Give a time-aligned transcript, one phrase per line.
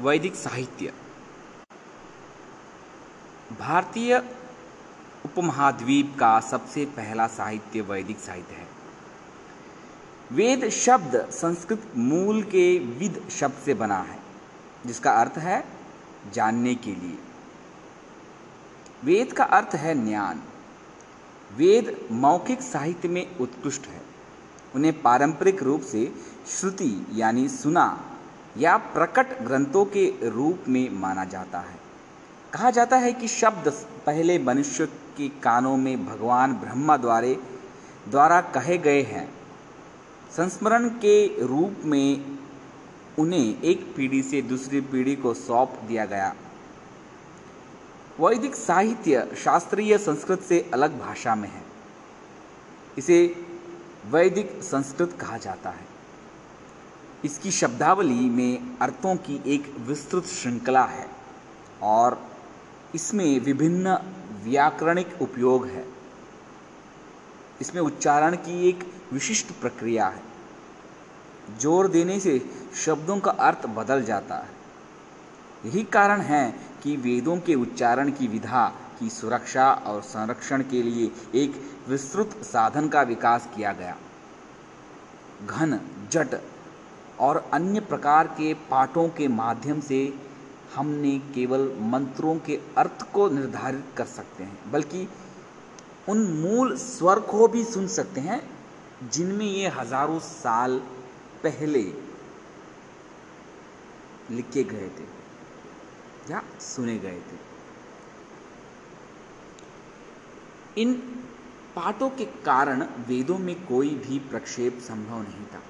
[0.00, 0.92] वैदिक साहित्य।
[3.58, 4.16] भारतीय
[5.24, 8.66] उपमहाद्वीप का सबसे पहला साहित्य वैदिक साहित्य है।
[10.32, 14.18] वेद शब्द संस्कृत मूल के विद शब्द से बना है,
[14.86, 15.64] जिसका अर्थ है
[16.34, 17.18] जानने के लिए।
[19.04, 20.42] वेद का अर्थ है ज्ञान।
[21.56, 24.02] वेद मौखिक साहित्य में उत्कृष्ट है।
[24.74, 26.14] उन्हें पारंपरिक रूप से
[26.48, 28.09] श्रुति यानी सुना
[28.58, 31.80] या प्रकट ग्रंथों के रूप में माना जाता है।
[32.52, 33.68] कहा जाता है कि शब्द
[34.06, 37.38] पहले मनुष्य के कानों में भगवान ब्रह्मा द्वारे,
[38.08, 39.34] द्वारा कहे गए हैं।
[40.36, 42.38] संस्मरण के रूप में
[43.18, 46.34] उन्हें एक पीढ़ी से दूसरी पीढ़ी को सौंप दिया गया।
[48.20, 51.62] वैदिक साहित्य शास्त्रीय संस्कृत से अलग भाषा में है।
[52.98, 53.46] इसे
[54.06, 55.89] वैदिक संस्कृत कहा जाता है।
[57.24, 61.06] इसकी शब्दावली में अर्थों की एक विस्तृत श्रृंखला है
[61.82, 62.18] और
[62.94, 63.98] इसमें विभिन्न
[64.44, 65.84] व्याकरणिक उपयोग है।
[67.60, 70.22] इसमें उच्चारण की एक विशिष्ट प्रक्रिया है।
[71.60, 72.38] ज़ोर देने से
[72.84, 74.58] शब्दों का अर्थ बदल जाता है।
[75.66, 76.44] यही कारण है
[76.82, 78.66] कि वेदों के उच्चारण की विधा
[78.98, 83.96] की सुरक्षा और संरक्षण के लिए एक विस्तृत साधन का विकास किया गया।
[85.46, 85.80] घन,
[86.12, 86.40] जट
[87.20, 90.02] और अन्य प्रकार के पाठों के माध्यम से
[90.74, 95.08] हमने केवल मंत्रों के अर्थ को निर्धारित कर सकते हैं, बल्कि
[96.08, 98.40] उन मूल स्वर को भी सुन सकते हैं,
[99.12, 100.78] जिनमें ये हज़ारों साल
[101.42, 101.82] पहले
[104.30, 105.04] लिखे गए थे
[106.30, 107.38] या सुने गए थे।
[110.82, 110.92] इन
[111.76, 115.62] पाठों के कारण वेदों में कोई भी प्रक्षेप संभव नहीं था।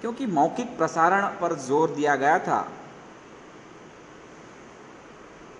[0.00, 2.60] क्योंकि मौखिक प्रसारण पर ज़ोर दिया गया था।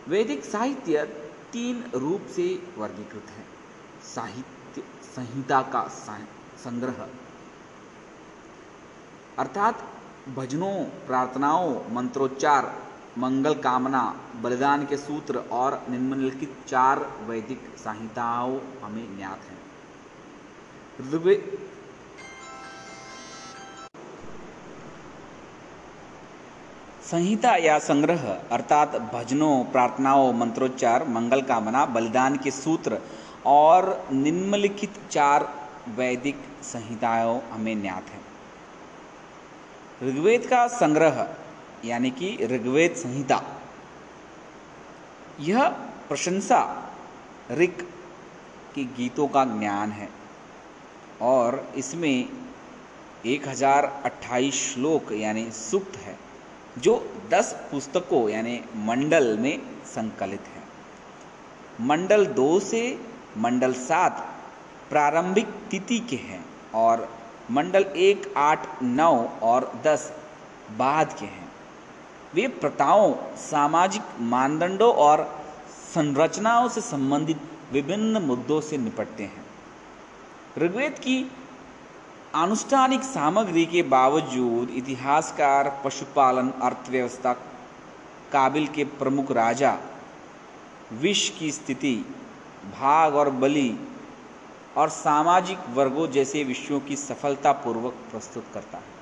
[0.09, 1.05] वैदिक साहित्य
[1.53, 2.49] तीन रूप से
[2.79, 3.45] वर्गीकृत है।
[4.05, 5.87] साहित्य संहिता का
[6.59, 7.07] संग्रह।
[9.39, 9.83] अर्थात
[10.37, 10.75] भजनों,
[11.07, 12.73] प्रार्थनाओं, मंत्रोच्चार,
[13.19, 14.03] मंगल कामना,
[14.43, 16.99] बलिदान के सूत्र और निम्नलिखित चार
[17.29, 19.59] वैदिक संहिताओं हमें ज्ञात हैं।
[27.07, 28.23] संहिता या संग्रह,
[28.53, 32.99] अर्थात भजनों, प्रार्थनाओं, मंत्रोच्चार, मंगल कामना, बलिदान के सूत्र
[33.47, 35.49] और निम्नलिखित चार
[35.97, 38.21] वैदिक संहिताओं हमें ज्ञात है।
[40.03, 41.27] ऋग्वेद का संग्रह,
[41.85, 43.41] यानी कि ऋग्वेद संहिता,
[45.41, 45.69] यह
[46.09, 46.61] प्रशंसा
[47.53, 47.87] ऋक
[48.75, 50.09] के गीतों का ज्ञान है
[51.23, 52.29] और इसमें
[53.27, 56.26] एक हज़ार अट्ठाईस श्लोक, यानी सुक्त है।
[56.79, 60.63] जो दस पुस्तकों, यानी मंडल में संकलित है।
[61.87, 63.01] मंडल दो से
[63.39, 64.35] मंडल सात
[64.91, 66.45] प्रारंभिक तिथि के हैं
[66.75, 67.09] और
[67.51, 70.13] मंडल एक, आठ, नौ और दस
[70.77, 71.53] बाद के हैं।
[72.35, 75.45] वे प्रथाओं, सामाजिक मानदंडों और
[75.95, 77.41] संरचनाओं से संबंधित
[77.73, 79.45] विभिन्न मुद्दों से निपटते हैं।
[80.59, 81.33] ऋग्वेद की
[82.37, 87.33] आनुष्ठानिक सामग्री के बावजूद इतिहासकार पशुपालन अर्थव्यवस्था
[88.33, 89.79] काबिल के प्रमुख राजा,
[90.93, 91.95] विष की स्थिति,
[92.81, 93.79] भाग और बलि
[94.77, 98.95] और सामाजिक वर्गों जैसे विषयों की सफलतापूर्वक प्रस्तुत करता है।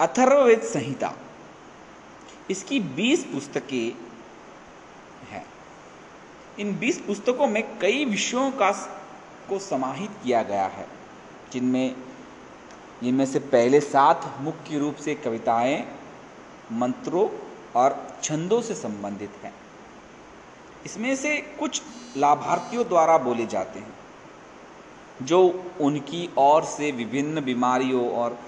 [0.00, 1.12] अथर्ववेद संहिता
[2.50, 3.92] इसकी 20 पुस्तकें
[5.30, 5.46] हैं।
[6.58, 8.72] इन 20 पुस्तकों में कई विषयों का
[9.48, 10.86] को समाहित किया गया है,
[11.52, 11.94] जिनमें
[13.02, 15.84] इनमें से पहले सात मुख्य रूप से कविताएँ,
[16.72, 17.28] मंत्रों
[17.76, 19.54] और छंदों से संबंधित हैं।
[20.86, 21.82] इसमें से कुछ
[22.16, 23.94] लाभार्थियों द्वारा बोले जाते हैं,
[25.22, 25.40] जो
[25.80, 28.38] उनकी ओर से विभिन्न बीमारियों और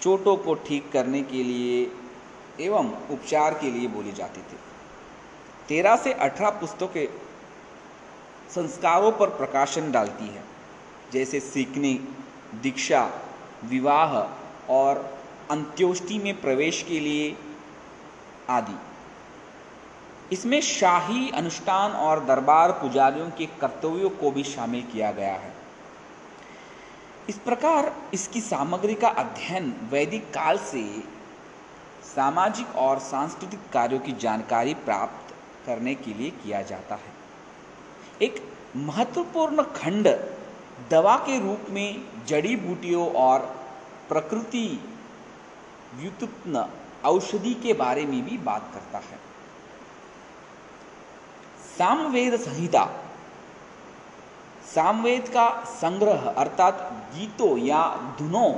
[0.00, 1.90] चोटों को ठीक करने के लिए
[2.60, 4.56] एवं उपचार के लिए बोले जाते थे।
[5.68, 7.06] तेरह से अठारह पुस्तकें
[8.50, 10.44] संस्कारों पर प्रकाशन डालती है,
[11.12, 11.94] जैसे सीखने,
[12.62, 13.10] दीक्षा,
[13.64, 14.16] विवाह
[14.72, 15.18] और
[15.50, 17.36] अंत्योष्टि में प्रवेश के लिए
[18.50, 18.78] आदि।
[20.32, 25.52] इसमें शाही अनुष्ठान और दरबार पुजारियों के कर्तव्यों को भी शामिल किया गया है।
[27.28, 31.02] इस प्रकार इसकी सामग्री का अध्ययन वैदिक काल से
[32.04, 35.34] सामाजिक और सांस्कृतिक कार्यों की जानकारी प्राप्त
[35.66, 37.23] करने के लिए किया जाता है।
[38.22, 40.08] एक महत्वपूर्ण खंड
[40.90, 43.40] दवा के रूप में जड़ी बूटियों और
[44.08, 44.84] प्रकृति
[45.94, 46.66] व्युत्पन्न
[47.04, 49.18] औषधि के बारे में भी बात करता है।
[51.78, 52.84] सामवेद संहिता।
[54.74, 58.54] सामवेद का संग्रह अर्थात गीतों या धुनों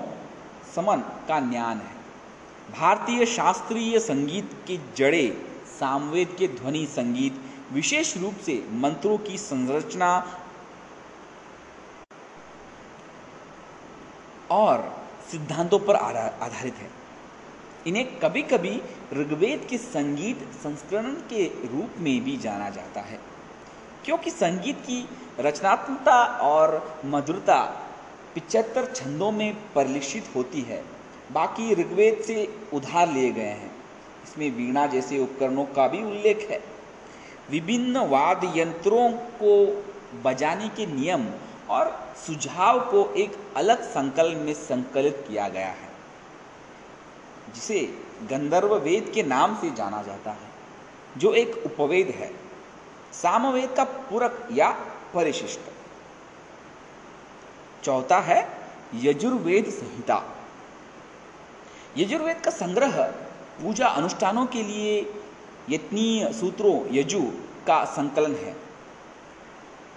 [0.74, 1.96] समन का ज्ञान है।
[2.78, 5.48] भारतीय शास्त्रीय संगीत के जड़े
[5.80, 7.42] सामवेद के ध्वनि संगीत
[7.72, 10.10] विशेष रूप से मंत्रों की संरचना
[14.50, 14.84] और
[15.30, 16.90] सिद्धांतों पर आधारित है।
[17.86, 18.80] इन्हें कभी कभी
[19.12, 23.18] ऋग्वेद के संगीत संस्करण के रूप में भी जाना जाता है,
[24.04, 25.08] क्योंकि संगीत की
[25.40, 27.60] रचनात्मकता और मधुरता
[28.34, 30.82] पिचहत्तर छंदों में परिलक्षित होती है।
[31.32, 33.70] बाकी ऋग्वेद से उधार लिए गए हैं।
[34.24, 36.60] इसमें वीणा जैसे उपकरणों का भी उल्लेख है।
[37.50, 39.10] विभिन्न वाद यंत्रों
[39.40, 39.52] को
[40.24, 41.26] बजाने के नियम
[41.70, 41.90] और
[42.26, 45.88] सुझाव को एक अलग संकल्प में संकलित किया गया है,
[47.54, 47.80] जिसे
[48.30, 50.48] गंधर्व वेद के नाम से जाना जाता है,
[51.16, 52.30] जो एक उपवेद है,
[53.12, 54.70] सामवेद का पूरक या
[55.14, 55.60] परिशिष्ट।
[57.84, 58.40] चौथा है
[58.94, 60.22] यजुर्वेद संहिता।
[61.96, 63.02] यजुर्वेद का संग्रह
[63.60, 65.00] पूजा अनुष्ठानों के लिए
[65.70, 67.20] यत्नीय सूत्रों यजु
[67.66, 68.56] का संकलन है।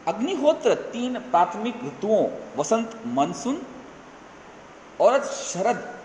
[0.07, 2.27] अग्निहोत्र तीन प्राथमिक ऋतुओं,
[2.57, 3.61] वसंत, मानसून
[5.01, 5.95] और शरद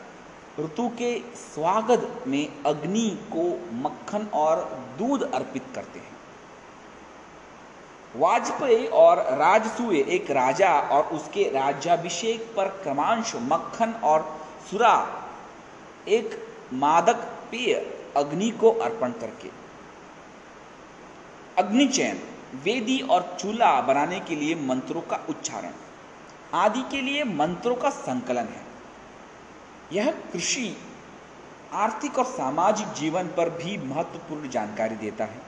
[0.60, 4.56] ऋतु के स्वागत में अग्नि को मक्खन और
[4.98, 6.12] दूध अर्पित करते हैं।
[8.16, 14.40] वाजपेयी और राजसूय एक राजा और उसके राज्याभिषेक पर क्रमांश मक्खन और
[14.70, 15.06] सुरा,
[16.08, 17.16] एक मादक
[17.50, 19.50] पेय अग्नि को अर्पण करके।
[21.58, 22.20] अग्निचयन
[22.64, 25.72] वेदी और चूल्हा बनाने के लिए मंत्रों का उच्चारण।
[26.54, 28.64] आदि के लिए मंत्रों का संकलन है।
[29.92, 30.76] यह कृषि,
[31.72, 35.40] आर्थिक और सामाजिक जीवन पर भी महत्वपूर्ण जानकारी देता है।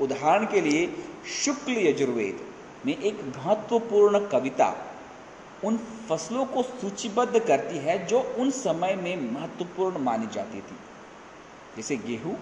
[0.00, 1.04] उदाहरण के लिए,
[1.44, 2.48] शुक्ल यजुर्वेद
[2.86, 4.90] में एक महत्वपूर्ण कविता
[5.64, 10.76] उन फ़सलों को सूचीबद्ध करती है जो उन समय में महत्वपूर्ण मानी जाती थी।
[11.76, 12.36] जैसे गेहूँ,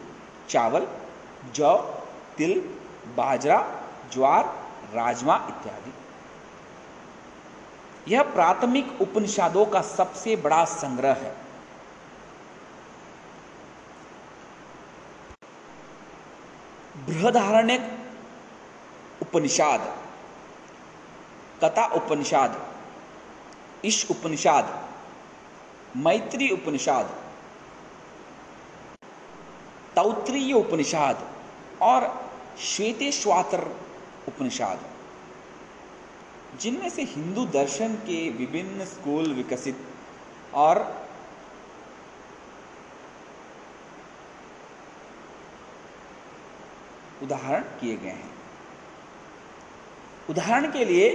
[0.49, 0.87] चावल,
[1.55, 1.77] जौ,
[2.37, 2.61] तिल,
[3.17, 3.59] बाजरा,
[4.13, 4.45] ज्वार,
[4.95, 5.93] राजमा इत्यादि।
[8.09, 11.35] यह प्राथमिक उपनिषदों का सबसे बड़ा संग्रह है।
[17.07, 17.99] बृहदारण्य
[19.23, 19.95] उपनिषद,
[21.65, 22.61] कथा उपनिषद
[23.85, 24.79] इश उपनिषद,
[25.97, 27.22] मैत्री उपनिषद
[29.97, 31.29] तौत्रीय उपनिषद
[31.83, 32.31] और
[32.61, 33.65] श्वेतेश्वातर
[34.29, 34.79] उपनिषद।
[36.61, 39.87] जिनमें से हिंदू दर्शन के विभिन्न स्कूल विकसित
[40.55, 41.07] और
[47.23, 48.31] उदाहरण किए गए हैं।
[50.31, 51.11] उदाहरण के लिए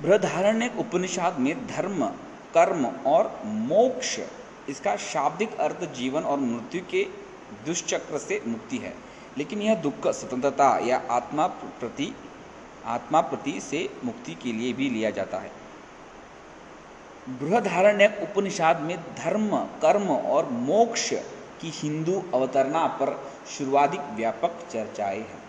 [0.00, 2.06] बृहधारण्य उपनिषद में धर्म,
[2.54, 4.20] कर्म और मोक्ष
[4.68, 7.04] इसका शाब्दिक अर्थ जीवन और मृत्यु के
[7.66, 8.94] दुष्चक्र से मुक्ति है।
[9.38, 12.14] लेकिन यह दुख, स्वतंत्रता या आत्मा प्रति
[12.84, 15.52] आत्मा प्रति से मुक्ति के लिए भी लिया जाता है।
[17.28, 21.14] बृहदारण्य उपनिषद में धर्म, कर्म और मोक्ष
[21.60, 25.42] की हिंदू अवतरणा पर शुरुआधिक व्यापक चर्चाएँ हैं।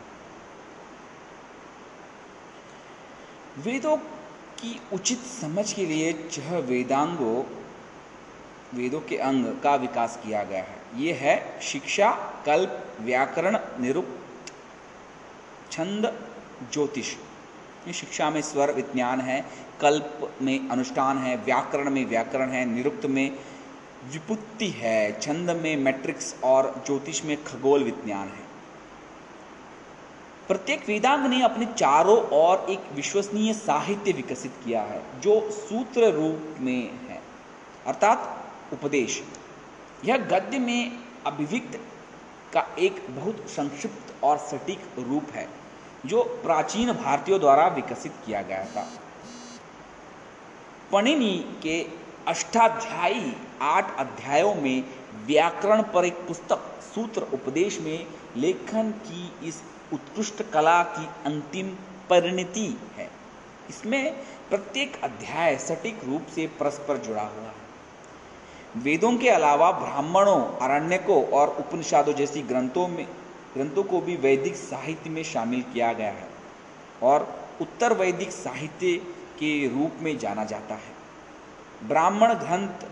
[3.58, 3.98] वेदों
[4.60, 7.55] की उचित समझ के लिए छह वेदांगों
[8.76, 12.12] वेदों के अंग का विकास किया गया है। ये है शिक्षा,
[12.46, 14.54] कल्प, व्याकरण, निरुक्त,
[15.72, 16.28] छंद,
[16.74, 17.16] ज्योतिष।
[17.94, 19.46] शिक्षा में स्वर विज्ञान है,
[19.82, 23.32] कल्प में अनुष्ठान है, व्याकरण में व्याकरण है, निरुक्त में
[24.14, 28.46] विपुत्ति है, छंद में मैट्रिक्स और ज्योतिष में खगोल विज्ञान है।
[30.48, 36.56] प्रत्येक वेदांग ने अपने चारों ओर एक विश्वसनीय साहित्य विकसित किया है, जो सूत्र रूप
[36.60, 37.22] में है।
[37.88, 39.24] अर्थात उपदेश।
[40.06, 41.80] यह गद्य में अभिव्यक्त
[42.54, 45.50] का एक बहुत संक्षिप्त और सटीक रूप है,
[46.06, 48.88] जो प्राचीन भारतीयों द्वारा विकसित किया गया था।
[50.92, 51.88] पणिनि के
[52.28, 54.84] अष्टाध्यायी आठ अध्यायों में
[55.26, 58.08] व्याकरण पर एक पुस्तक, सूत्र उपदेश में
[58.38, 59.62] लेखन की इस
[59.94, 61.70] उत्कृष्ट कला की अंतिम
[62.10, 63.10] परिणति है।
[63.70, 64.14] इसमें
[64.50, 67.65] प्रत्येक अध्याय सटीक रूप से परस्पर जुड़ा हुआ है।
[68.76, 73.06] वेदों के अलावा ब्राह्मणों अरण्यकों और उपनिषदों जैसी ग्रंथों में
[73.54, 76.28] ग्रंथों को भी वैदिक साहित्य में शामिल किया गया है
[77.04, 77.28] और
[77.62, 78.96] उत्तर वैदिक साहित्य
[79.40, 82.86] के रूप में जाना जाता है। ब्राह्मण ग्रंथ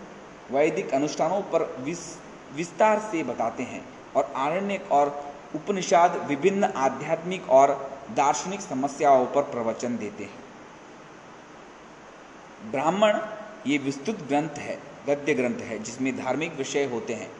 [0.50, 2.18] वैदिक अनुष्ठानों पर विस,
[2.54, 3.84] विस्तार से बताते हैं
[4.16, 5.24] और आरण्यक और
[5.54, 7.68] उपनिषद विभिन्न आध्यात्मिक और
[8.16, 10.42] दार्शनिक समस्याओं पर प्रवचन देते हैं।
[12.70, 13.18] ब्राह्मण
[13.66, 17.30] ये विस्तृत ग्रंथ है। गद्य ग्रंथ है, जिसमें धार्मिक विषय होते हैं।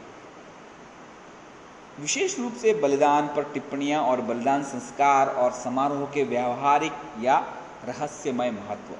[1.99, 7.37] विशेष रूप से बलिदान पर टिप्पणियाँ और बलिदान संस्कार और समारोह के व्यवहारिक या
[7.85, 8.95] रहस्यमय महत्व।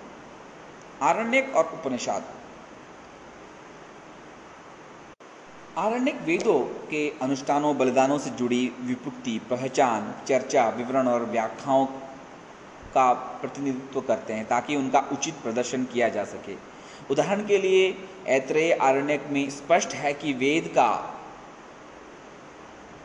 [1.02, 2.24] आरण्यक और उपनिषद।
[5.78, 11.86] आरण्यक वेदों के अनुष्ठानों, बलिदानों से जुड़ी विपुक्ति, पहचान, चर्चा, विवरण और व्याख्याओं
[12.94, 16.56] का प्रतिनिधित्व करते हैं, ताकि उनका उचित प्रदर्शन किया जा सके।
[17.12, 21.12] उदाहरण के लिए ऐत्रेय आरण्यक में स्पष्ट है कि वेद का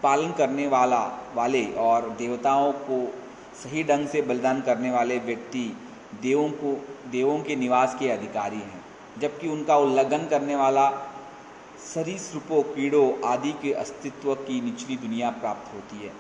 [0.02, 3.14] पालन करने वाला, वाले और देवताओं को
[3.62, 5.76] सही ढंग से बलिदान करने वाले व्यक्ति
[6.22, 8.84] देवों को, देवों के निवास के अधिकारी हैं,
[9.18, 10.90] जबकि उनका उल्लंघन करने वाला
[11.94, 16.12] सरीसृपों, कीड़ों आदि के अस्तित्व की निचली दुनिया प्राप्त होती है।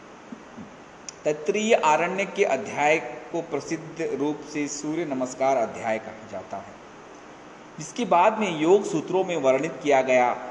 [1.24, 2.98] तत्रीय आरण्य के अध्याय
[3.32, 6.79] को प्रसिद्ध रूप से सूर्य नमस्कार अध्याय कहा जाता है।
[7.78, 10.46] जिसके बाद में योग सूत्रों में वर्णित किया गया।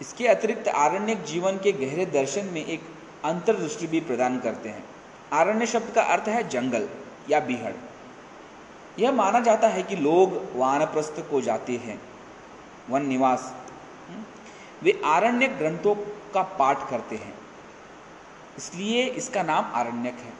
[0.00, 2.82] इसके अतिरिक्त आरण्यक जीवन के गहरे दर्शन में एक
[3.24, 4.84] अंतर्दृष्टि भी प्रदान करते हैं।
[5.32, 6.88] आरण्य शब्द का अर्थ है जंगल
[7.30, 7.74] या बिहड़।
[8.98, 12.02] यह माना जाता है कि लोग वानप्रस्थ को जाते हैं।
[12.90, 13.54] वन निवास।
[14.08, 14.24] हम्म,
[14.82, 15.94] वे आरण्य ग्रंथों
[16.34, 17.34] का पाठ करते हैं।
[18.58, 20.32] इसलिए इसका नाम आरण्यक है।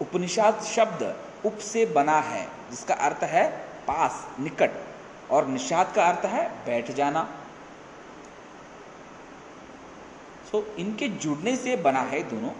[0.00, 4.70] उपनिषद शब्द उप से बना है जिसका अर्थ है पास निकट।
[5.30, 7.28] और निषाद का अर्थ है बैठ जाना।
[10.52, 12.50] सो इनके जुड़ने से बना है दोनों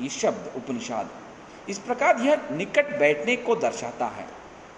[0.00, 1.08] ये शब्द, उपनिषद।
[1.68, 4.26] इस प्रकार यह निकट बैठने को दर्शाता है।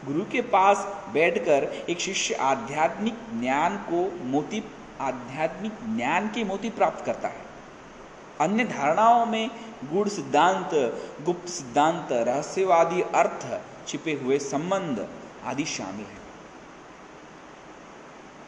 [0.04, 0.76] गुरु के पास
[1.12, 4.64] बैठकर एक शिष्य आध्यात्मिक ज्ञान को मोती,
[5.00, 7.42] आध्यात्मिक ज्ञान के मोती प्राप्त करता है।
[8.40, 9.50] अन्य धारणाओं में
[9.84, 10.70] गुड़ सिद्धांत,
[11.24, 15.08] गुप्त सिद्धांत, रहस्यवादी अर्थ छिपे हुए संबंध
[15.46, 16.24] आदि शामिल है।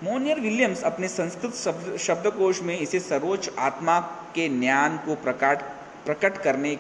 [0.03, 4.01] मोनियर विलियम्स अपने संस्कृत शब्द, शब्दकोश में इसे सर्वोच्च आत्मा
[4.35, 5.63] के ज्ञान को प्रकट
[6.05, 6.77] प्रकट करने,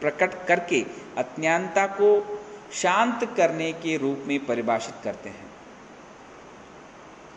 [0.00, 0.86] प्रकट करके
[1.18, 2.08] अज्ञानता को
[2.72, 5.50] शांत करने के रूप में परिभाषित करते हैं।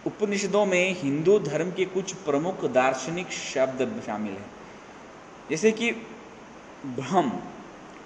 [0.07, 4.51] उपनिषदों में हिंदू धर्म के कुछ प्रमुख दार्शनिक शब्द शामिल हैं।
[5.49, 5.91] जैसे कि
[6.85, 7.31] ब्रह्म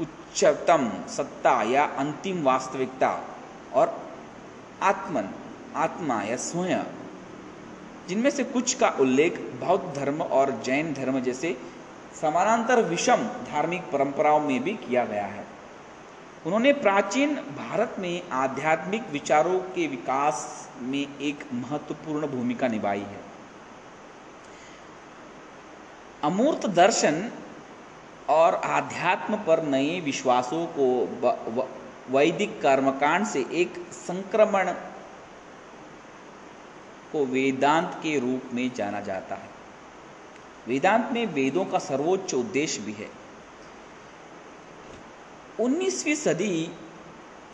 [0.02, 3.28] उच्चतम सत्ता या अंतिम वास्तविकता
[3.74, 4.10] और
[4.82, 5.30] आत्मन
[5.76, 6.84] आत्मा या स्वयं।
[8.08, 11.58] जिनमें से कुछ का उल्लेख बौद्ध धर्म और जैन धर्म जैसे
[12.22, 15.48] समानांतर विषम धार्मिक परंपराओं में भी किया गया है।
[16.46, 23.20] उन्होंने प्राचीन भारत में आध्यात्मिक विचारों के विकास में एक महत्वपूर्ण भूमिका निभाई है।
[26.24, 27.32] अमूर्त दर्शन
[28.30, 30.88] और आध्यात्म पर नए विश्वासों को
[32.10, 34.72] वैदिक कर्मकांड से एक संक्रमण
[37.12, 39.50] को वेदांत के रूप में जाना जाता है।
[40.68, 43.10] वेदांत में वेदों का सर्वोच्च उद्देश्य भी है।
[45.60, 46.72] 19वीं सदी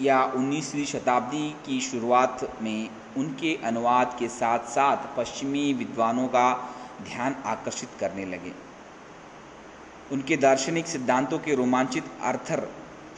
[0.01, 6.53] या 19वीं शताब्दी की शुरुआत में उनके अनुवाद के साथ साथ पश्चिमी विद्वानों का
[7.03, 8.53] ध्यान आकर्षित करने लगे।
[10.11, 12.67] उनके दार्शनिक सिद्धांतों के रोमांचित अर्थर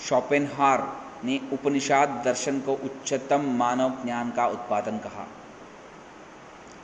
[0.09, 5.27] शॉपेनहार ने उपनिषद दर्शन को उच्चतम मानव ज्ञान का उत्पादन कहा।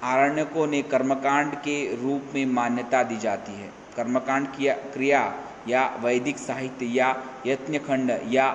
[0.04, 5.22] आरण्यकों ने कर्मकांड के रूप में मान्यता दी जाती है। कर्मकांड किया क्रिया
[5.68, 8.50] या वैदिक साहित्य या यत्न खंड या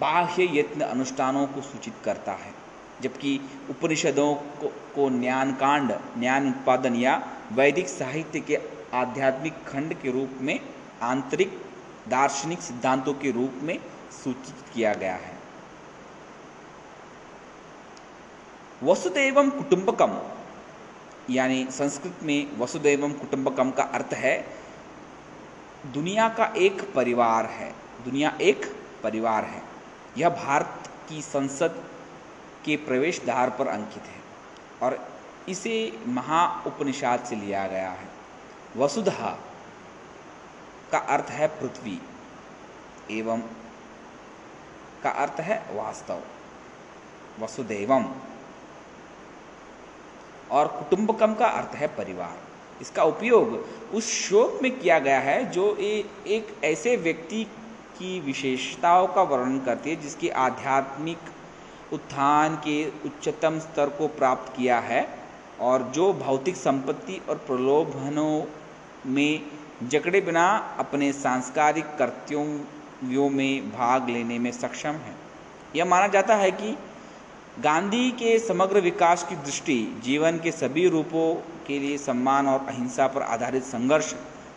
[0.00, 2.52] बाह्य यत्न अनुष्ठानों को सूचित करता है
[3.02, 3.40] जबकि
[3.70, 8.56] उपनिषदों को, को ज्ञान कांड ज्ञान उत्पादन या वैदिक साहित्य के
[8.94, 10.60] आध्यात्मिक खंड के रूप में,
[11.02, 11.60] आंतरिक
[12.08, 13.78] दार्शनिक सिद्धांतों के रूप में
[14.24, 15.38] सूचित किया गया है।
[18.82, 20.18] वसुदेवम कुटुंबकम,
[21.30, 24.38] यानी संस्कृत में वसुदेवम कुटुंबकम का अर्थ है,
[25.86, 28.66] दुनिया का एक परिवार है, दुनिया एक
[29.02, 29.62] परिवार है।
[30.18, 31.84] यह भारत की संसद
[32.64, 34.20] के प्रवेश द्वार पर अंकित है
[34.82, 34.98] और
[35.48, 38.09] इसे महा उपनिषद से लिया गया है।
[38.76, 39.38] वसुधा
[40.92, 41.98] का अर्थ है पृथ्वी
[43.10, 43.40] एवं
[45.02, 46.20] का अर्थ है वास्तव
[47.40, 48.04] वसुदेवम।
[50.50, 52.36] और कुटुंबकम का अर्थ है परिवार।
[52.80, 53.48] इसका उपयोग
[53.94, 57.44] उस श्लोक में किया गया है जो ए, एक ऐसे व्यक्ति
[57.98, 61.18] की विशेषताओं का वर्णन करती है जिसकी आध्यात्मिक
[61.92, 65.06] उत्थान के उच्चतम स्तर को प्राप्त किया है
[65.60, 68.42] और जो भौतिक संपत्ति और प्रलोभनों
[69.06, 69.40] में
[69.82, 70.46] जकड़े बिना
[70.78, 75.14] अपने सांस्कारिक कर्तव्यों में भाग लेने में सक्षम है।
[75.76, 76.76] यह माना जाता है कि
[77.60, 81.34] गांधी के समग्र विकास की दृष्टि जीवन के सभी रूपों
[81.66, 84.14] के लिए सम्मान और अहिंसा पर आधारित संघर्ष,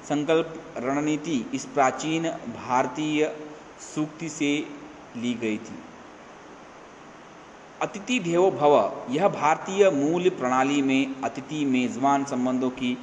[0.10, 2.30] संकल्प, रणनीति इस प्राचीन
[2.68, 3.36] भारतीय
[3.96, 4.68] सूक्ति से
[5.18, 5.80] ली गई थी।
[7.82, 12.98] अतिथि देवो भव, यह भारतीय मूल प्रणाली में अतिथि मेजबान संबंधों की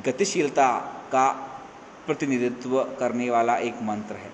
[0.00, 0.68] गतिशीलता
[1.12, 1.28] का
[2.06, 4.30] प्रतिनिधित्व करने वाला एक मंत्र है,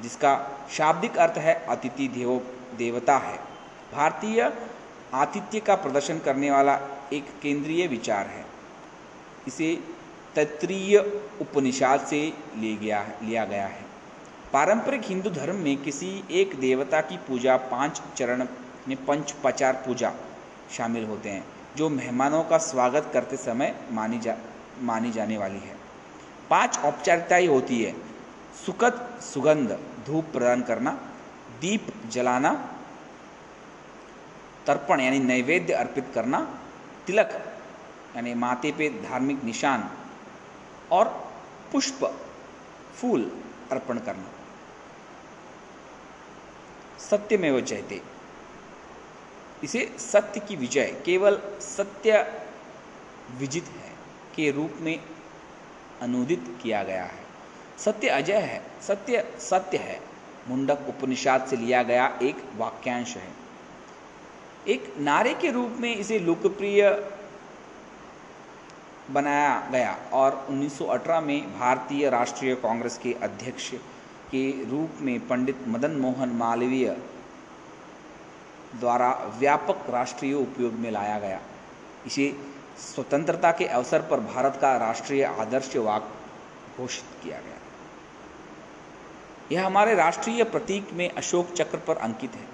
[0.00, 0.32] जिसका
[0.70, 2.38] शाब्दिक अर्थ है अतिथि देवो,
[2.78, 3.36] देवता है।
[3.92, 4.52] भारतीय
[5.14, 6.78] आतिथ्य का प्रदर्शन करने वाला
[7.12, 8.44] एक केंद्रीय विचार है।
[9.46, 9.74] इसे
[10.36, 10.98] तत्रीय
[11.40, 12.20] उपनिषद से
[12.56, 13.84] ले गया लिया गया है।
[14.52, 18.46] पारंपरिक हिंदू धर्म में किसी एक देवता की पूजा, पाँच चरण
[18.88, 20.12] में पंच पचार पूजा
[20.70, 21.44] शामिल होते हैं,
[21.76, 24.36] जो मेहमानों का स्वागत करते समय मानी जा
[24.80, 25.76] मानी जाने वाली है।
[26.50, 27.94] पाँच औपचारिकताएँ होती है।
[28.66, 30.90] सुखद सुगंध, धूप प्रदान करना,
[31.60, 32.52] दीप जलाना,
[34.66, 36.40] तर्पण यानी नैवेद्य अर्पित करना,
[37.06, 37.30] तिलक
[38.16, 39.90] यानी माथे पे धार्मिक निशान,
[40.92, 41.32] और
[41.72, 42.04] पुष्प,
[42.96, 43.30] फूल
[43.70, 44.30] अर्पण करना।
[46.98, 48.02] सत्यमेव जयते
[49.64, 52.42] इसे सत्य की विजय, केवल सत्य
[53.38, 53.85] विजित है।
[54.36, 54.98] के रूप में
[56.02, 57.24] अनुदित किया गया है।
[57.78, 60.00] सत्य अजय है, सत्य सत्य है,
[60.48, 63.32] मुंडक उपनिषद से लिया गया एक वाक्यांश है।
[64.68, 66.90] एक नारे के रूप में इसे लोकप्रिय
[69.10, 73.70] बनाया गया और 1918 में भारतीय राष्ट्रीय कांग्रेस के अध्यक्ष
[74.30, 76.88] के रूप में पंडित मदन मोहन मालवीय
[78.80, 81.40] द्वारा व्यापक राष्ट्रीय उपयोग में लाया गया।
[82.06, 82.26] इसे
[82.78, 86.12] स्वतंत्रता के अवसर पर भारत का राष्ट्रीय आदर्श वाक
[86.78, 87.54] घोषित किया गया।
[89.52, 92.48] यह हमारे राष्ट्रीय प्रतीक में अशोक चक्र पर अंकित है।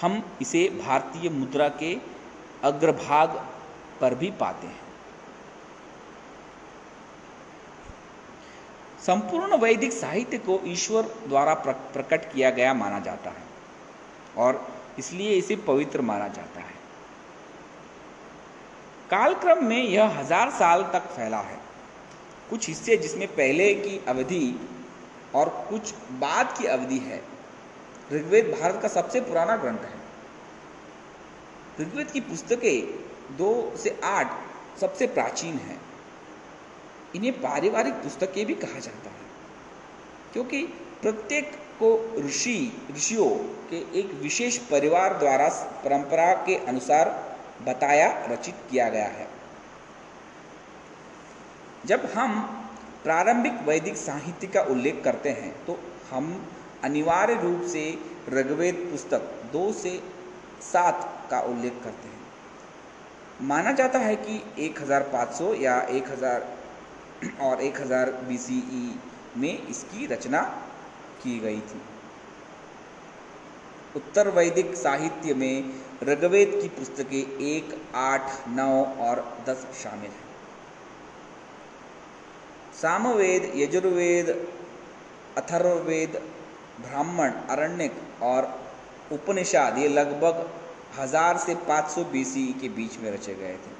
[0.00, 1.96] हम इसे भारतीय मुद्रा के
[2.64, 3.42] अग्रभाग
[4.00, 4.86] पर भी पाते हैं।
[9.06, 13.42] संपूर्ण वैदिक साहित्य को ईश्वर द्वारा प्रकट किया गया माना जाता है
[14.36, 14.66] और
[14.98, 16.77] इसलिए इसे पवित्र माना जाता है।
[19.10, 21.58] कालक्रम में यह हज़ार साल तक फैला है।
[22.50, 24.60] कुछ हिस्से जिसमें पहले की अवधि
[25.34, 27.22] और कुछ बाद की अवधि है,
[28.12, 29.96] ऋग्वेद भारत का सबसे पुराना ग्रंथ है।
[31.80, 34.32] ऋग्वेद की पुस्तकें दो से आठ
[34.80, 35.76] सबसे प्राचीन है।
[37.16, 39.26] इन्हें पारिवारिक पुस्तकें भी कहा जाता है,
[40.32, 40.62] क्योंकि
[41.02, 43.28] प्रत्येक को ऋषि, ऋषियों
[43.70, 45.48] के एक विशेष परिवार द्वारा
[45.84, 47.10] परंपरा के अनुसार
[47.64, 49.26] बताया, रचित किया गया है।
[51.86, 52.40] जब हम
[53.04, 55.78] प्रारंभिक वैदिक साहित्य का उल्लेख करते हैं तो
[56.10, 56.26] हम
[56.84, 57.82] अनिवार्य रूप से
[58.28, 59.20] ऋग्वेद पुस्तक
[59.52, 59.92] दो से
[60.62, 66.46] सात का उल्लेख करते हैं। माना जाता है कि 1500 या 1000
[67.40, 68.98] और 1000 बीसीई
[69.36, 70.40] में इसकी रचना
[71.22, 71.80] की गई थी।
[73.96, 75.70] उत्तर वैदिक साहित्य में
[76.02, 80.26] ऋग्वेद की पुस्तकें एक, आठ, नौ और दस शामिल हैं।
[82.80, 84.28] सामवेद, यजुर्वेद,
[85.38, 86.20] अथर्ववेद,
[86.80, 88.48] ब्राह्मण, अरण्यक और
[89.12, 90.48] उपनिषद ये लगभग
[90.98, 93.76] हज़ार से 500 बीसी के बीच में रचे गए थे।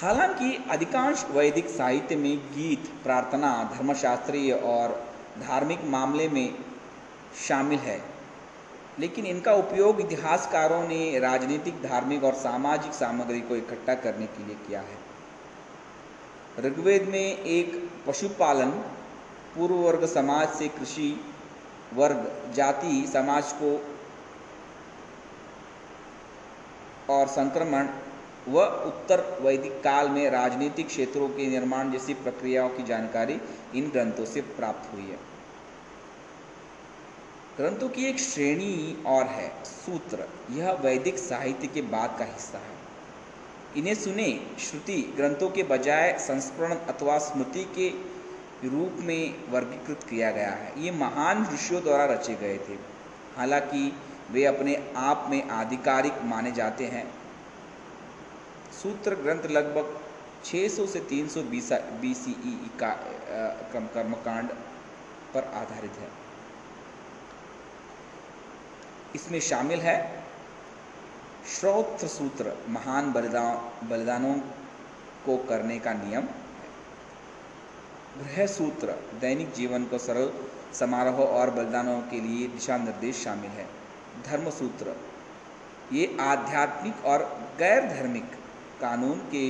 [0.00, 4.88] हालाँकि अधिकांश वैदिक साहित्य में गीत, प्रार्थना, धर्मशास्त्रीय और
[5.38, 6.54] धार्मिक मामले में
[7.48, 8.11] शामिल है।
[9.00, 14.56] लेकिन इनका उपयोग इतिहासकारों ने राजनीतिक, धार्मिक और सामाजिक सामग्री को इकट्ठा करने के लिए
[14.66, 14.98] किया है।
[16.60, 18.70] ऋग्वेद में एक पशुपालन
[19.54, 21.24] पूर्व वर्ग समाज से कृषि
[21.94, 23.72] वर्ग, जाति, समाज को
[27.14, 27.88] और संक्रमण
[28.48, 33.40] व उत्तर वैदिक काल में राजनीतिक क्षेत्रों के निर्माण जैसी प्रक्रियाओं की जानकारी
[33.74, 35.31] इन ग्रंथों से प्राप्त हुई है।
[37.62, 42.74] ग्रंथों की एक श्रेणी और है, सूत्र। यह वैदिक साहित्य के बाद का हिस्सा है।
[43.76, 47.88] इन्हें सुने, श्रुति ग्रंथों के बजाय संस्करण अथवा स्मृति के
[48.68, 52.78] रूप में वर्गीकृत किया गया है। ये महान ऋषियों द्वारा रचे गए थे।
[53.36, 53.96] हालाँकि,
[54.30, 57.14] वे अपने आप में आधिकारिक माने जाते हैं।
[58.82, 60.00] सूत्र ग्रंथ लगभग
[60.44, 61.42] 600 से 300
[62.00, 62.90] बीसीई का
[63.72, 64.48] क्रम कर्मकांड
[65.34, 66.21] पर आधारित है।
[69.14, 70.24] इसमें शामिल है
[71.48, 74.34] श्रोत्र सूत्र महान बलिदान बलिदानों
[75.26, 76.22] को करने का नियम।
[78.18, 80.32] गृह सूत्र, दैनिक जीवन को सरल
[80.74, 83.66] समारोह और बलिदानों के लिए दिशा निर्देश शामिल है।
[84.26, 84.96] धर्म सूत्र,
[85.92, 87.24] ये आध्यात्मिक और
[87.58, 88.34] गैर धार्मिक
[88.80, 89.46] कानून के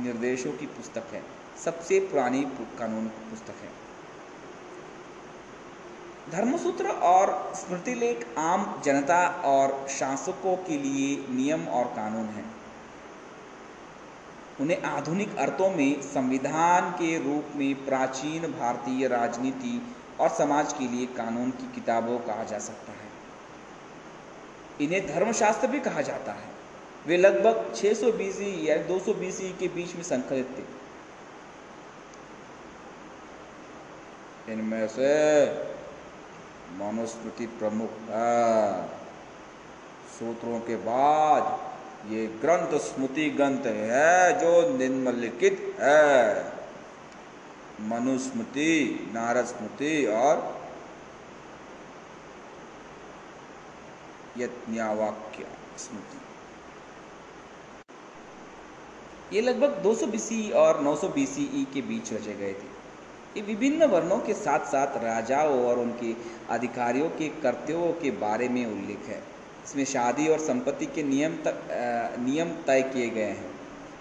[0.00, 1.22] निर्देशों की पुस्तक है।
[1.64, 2.42] सबसे पुरानी
[2.78, 3.83] कानून पुस्तक है।
[6.32, 12.54] धर्मसूत्र और स्मृति लेख आम जनता और शासकों के लिए नियम और कानून हैं।
[14.60, 21.06] उन्हें आधुनिक अर्थों में संविधान के रूप में प्राचीन भारतीय राजनीति और समाज के लिए
[21.06, 23.08] कानून की किताबों कहा जा सकता है।
[24.80, 26.48] इन्हें धर्मशास्त्र भी कहा जाता है।
[27.06, 30.84] वे लगभग 600 सौ बीसी या 200 बीसी के बीच में संकलित थे।
[34.52, 35.73] इनमें से
[36.74, 38.88] मनुस्मृति प्रमुख है
[40.18, 46.10] सूत्रों के बाद ये ग्रंथ स्मृति ग्रंथ है जो निम्नलिखित है।
[47.80, 48.72] मनुस्मृति
[49.14, 50.42] नारद स्मृति और
[54.38, 55.46] यज्ञावाक्य
[55.78, 56.18] स्मृति।
[59.36, 62.73] ये लगभग 200 बीसी और 900 बीसीई के बीच रचे गए थे।
[63.36, 66.12] ये विभिन्न वर्णों के साथ साथ राजाओं और उनके
[66.50, 69.22] अधिकारियों के कर्तव्यों के बारे में उल्लेख है।
[69.64, 71.56] इसमें शादी और संपत्ति के नियम तक
[72.20, 73.50] नियम तय किए गए हैं।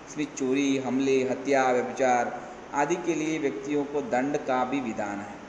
[0.07, 2.39] इसमें चोरी, हमले, हत्या, व्यभिचार
[2.73, 5.41] आदि के लिए व्यक्तियों को दंड का भी विधान है।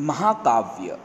[0.00, 0.98] महाकाव्य।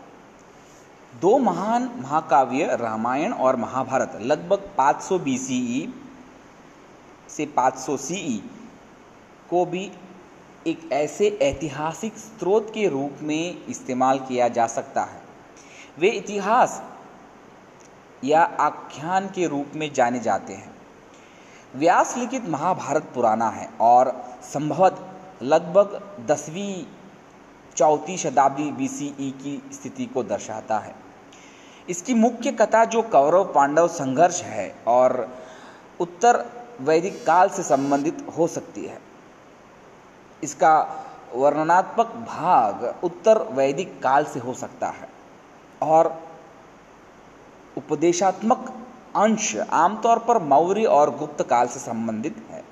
[1.13, 5.87] दो महान महाकाव्य रामायण और महाभारत, लगभग 500 बीसीई
[7.29, 8.43] से 500 सीई
[9.49, 9.91] को भी
[10.67, 15.21] एक ऐसे ऐतिहासिक स्रोत के रूप में इस्तेमाल किया जा सकता है।
[15.99, 16.81] वे इतिहास
[18.23, 20.75] या आख्यान के रूप में जाने जाते हैं।
[21.75, 24.11] व्यास लिखित महाभारत पुराना है और
[24.43, 25.05] संभवत
[25.43, 26.85] लगभग दसवीं,
[27.75, 30.95] चौथी शताब्दी बीसीई की स्थिति को दर्शाता है।
[31.89, 35.37] इसकी मुख्य कथा जो कौरव पांडव संघर्ष है और
[35.99, 36.45] उत्तर
[36.81, 39.01] वैदिक काल से संबंधित हो सकती है।
[40.43, 41.03] इसका
[41.35, 45.09] वर्णनात्मक भाग उत्तर वैदिक काल से हो सकता है
[45.81, 46.23] और
[47.77, 48.73] उपदेशात्मक
[49.15, 52.63] अंश आमतौर पर मौर्य और गुप्त काल से संबंधित है।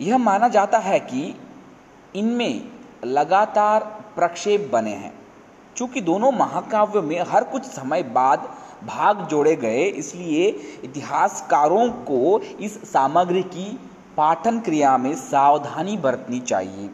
[0.00, 1.40] यह माना जाता है कि
[2.16, 2.68] इनमें
[3.04, 5.18] लगातार प्रक्षेप बने हैं।
[5.76, 10.48] क्योंकि दोनों महाकाव्य में हर कुछ समय बाद भाग जोड़े गए, इसलिए
[10.84, 13.66] इतिहासकारों को इस सामग्री की
[14.16, 16.90] पाठन क्रिया में सावधानी बरतनी चाहिए।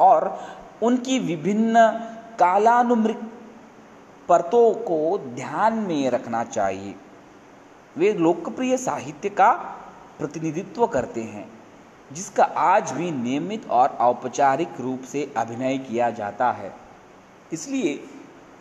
[0.00, 0.38] और
[0.82, 1.88] उनकी विभिन्न
[2.38, 3.20] कालानुमृत
[4.28, 6.94] परतों को ध्यान में रखना चाहिए।
[7.96, 9.52] वे लोकप्रिय साहित्य का
[10.18, 11.48] प्रतिनिधित्व करते हैं,
[12.12, 16.72] जिसका आज भी नियमित और औपचारिक रूप से अभिनय किया जाता है।
[17.52, 17.94] इसलिए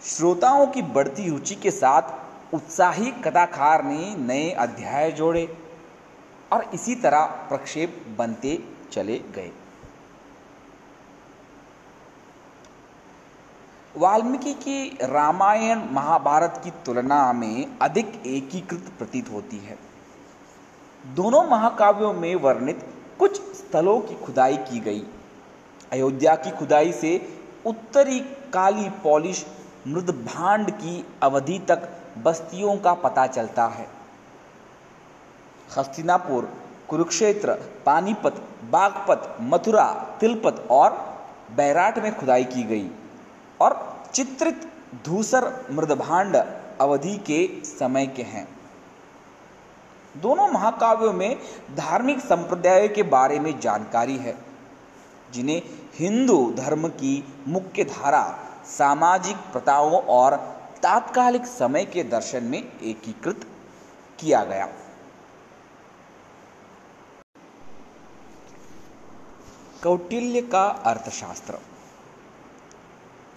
[0.06, 5.58] श्रोताओं की बढ़ती रुचि के साथ उत्साही कथाकार ने नए अध्याय जोड़े
[6.52, 9.52] और इसी तरह प्रक्षेप बनते चले गए।
[13.98, 19.78] वाल्मीकि की रामायण महाभारत की तुलना में अधिक एकीकृत प्रतीत होती है।
[21.06, 22.86] दोनों महाकाव्यों में वर्णित
[23.20, 25.04] कुछ स्थलों की खुदाई की गई।
[25.92, 28.20] अयोध्या की खुदाई से उत्तरी
[28.54, 29.46] काली पॉलिश
[29.88, 33.88] मृद भांड की अवधि तक बस्तियों का पता चलता है।
[35.78, 36.50] हस्तिनापुर,
[36.90, 37.54] कुरुक्षेत्र,
[37.86, 39.86] पानीपत, बागपत, मथुरा,
[40.20, 40.92] तिलपत और
[41.56, 42.90] बैराट में खुदाई की गई
[43.62, 43.76] और
[44.14, 44.72] चित्रित
[45.06, 46.36] धूसर मृदभांड
[46.82, 48.48] अवधि के समय के हैं।
[50.16, 51.38] दोनों महाकाव्यों में
[51.76, 54.36] धार्मिक संप्रदायों के बारे में जानकारी है,
[55.34, 55.62] जिन्हें
[55.96, 58.24] हिंदू धर्म की मुख्य धारा
[58.68, 60.36] सामाजिक प्रथाओं और
[60.84, 63.46] तात्कालिक समय के दर्शन में एकीकृत
[64.20, 64.66] किया गया।
[69.84, 71.58] कौटिल्य का अर्थशास्त्र।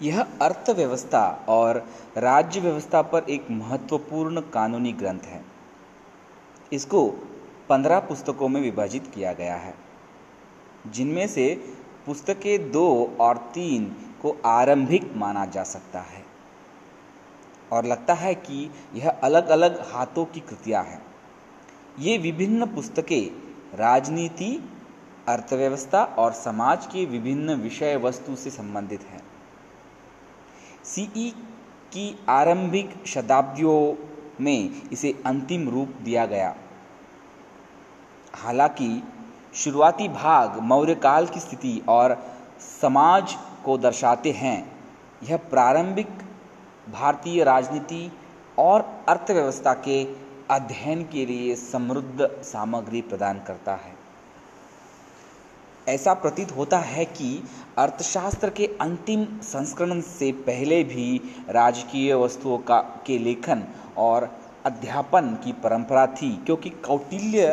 [0.01, 1.77] यह अर्थव्यवस्था और
[2.17, 5.43] राज्य व्यवस्था पर एक महत्वपूर्ण कानूनी ग्रंथ है।
[6.73, 7.07] इसको
[7.69, 9.73] पंद्रह पुस्तकों में विभाजित किया गया है,
[10.87, 11.53] जिनमें से
[12.05, 16.25] पुस्तकें दो और तीन को आरंभिक माना जा सकता है।
[17.71, 21.05] और लगता है कि यह अलग अलग हाथों की कृतियाँ हैं।
[21.99, 24.69] ये विभिन्न पुस्तकें राजनीति,
[25.27, 29.21] अर्थव्यवस्था और समाज के विभिन्न विषय वस्तु से संबंधित है।
[30.83, 31.31] सीई
[31.87, 34.07] की आरंभिक शताब्दियों
[34.43, 36.55] में इसे अंतिम रूप दिया गया।
[38.35, 39.03] हालाँकि,
[39.53, 42.35] शुरुआती भाग मौर्य काल की स्थिति और
[42.81, 44.71] समाज को दर्शाते हैं।
[45.23, 46.07] यह प्रारंभिक
[46.91, 48.11] भारतीय राजनीति
[48.59, 50.03] और अर्थव्यवस्था के
[50.51, 53.93] अध्ययन के लिए समृद्ध सामग्री प्रदान करता है।
[55.87, 57.43] ऐसा प्रतीत होता है कि
[57.77, 63.63] अर्थशास्त्र के अंतिम संस्करण से पहले भी राजकीय वस्तुओं का, के लेखन
[63.97, 64.29] और
[64.65, 67.47] अध्यापन की परंपरा थी, क्योंकि कौटिल्य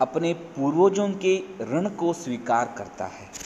[0.00, 3.45] अपने पूर्वजों के ऋण को स्वीकार करता है।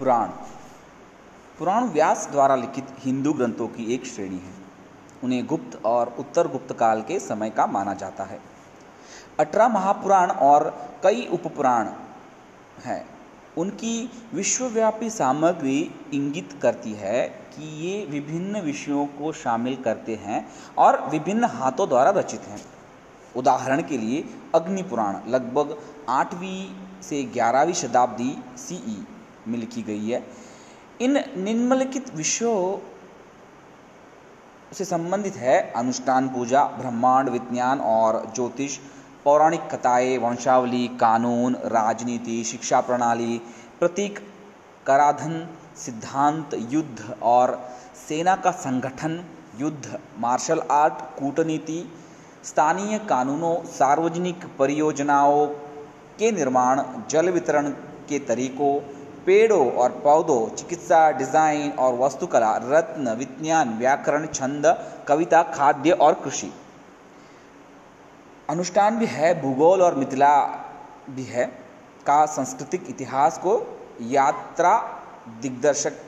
[0.00, 0.28] पुराण।
[1.58, 4.52] पुराण व्यास द्वारा लिखित हिंदू ग्रंथों की एक श्रेणी है।
[5.24, 8.40] उन्हें गुप्त और उत्तर गुप्त काल के समय का माना जाता है।
[9.40, 10.68] अठारह महापुराण और
[11.02, 11.88] कई उपपुराण
[12.84, 13.04] हैं।
[13.58, 15.78] उनकी विश्वव्यापी सामग्री
[16.14, 20.46] इंगित करती है कि ये विभिन्न विषयों को शामिल करते हैं
[20.78, 22.60] और विभिन्न हाथों द्वारा रचित हैं।
[23.36, 26.68] उदाहरण के लिए अग्नि पुराण लगभग आठवीं
[27.02, 29.06] से ग्यारहवीं शताब्दी सीई
[29.48, 30.26] में लिखी गई है।
[31.00, 32.78] इन निम्नलिखित विषयों
[34.74, 38.78] से संबंधित है अनुष्ठान पूजा, ब्रह्मांड विज्ञान और ज्योतिष,
[39.24, 43.40] पौराणिक कथाएँ, वंशावली, कानून, राजनीति, शिक्षा प्रणाली,
[43.78, 44.18] प्रतीक,
[44.86, 47.70] कराधन, सिद्धांत, युद्ध और
[48.08, 49.24] सेना का संगठन,
[49.56, 51.92] युद्ध, मार्शल आर्ट, कूटनीति,
[52.44, 55.46] स्थानीय कानूनों, सार्वजनिक परियोजनाओं
[56.18, 57.68] के निर्माण, जल वितरण
[58.08, 58.80] के तरीकों
[59.26, 64.66] पेड़ों और पौधों, चिकित्सा, डिज़ाइन और वास्तुकला, रत्न, विज्ञान, व्याकरण, छंद,
[65.08, 66.52] कविता, खाद्य और कृषि।
[68.48, 70.36] अनुष्ठान भी है, भूगोल और मिथिला
[71.10, 71.44] भी है,
[72.06, 73.54] का सांस्कृतिक इतिहास को
[74.02, 74.76] यात्रा
[75.42, 76.00] दिग्दर्शक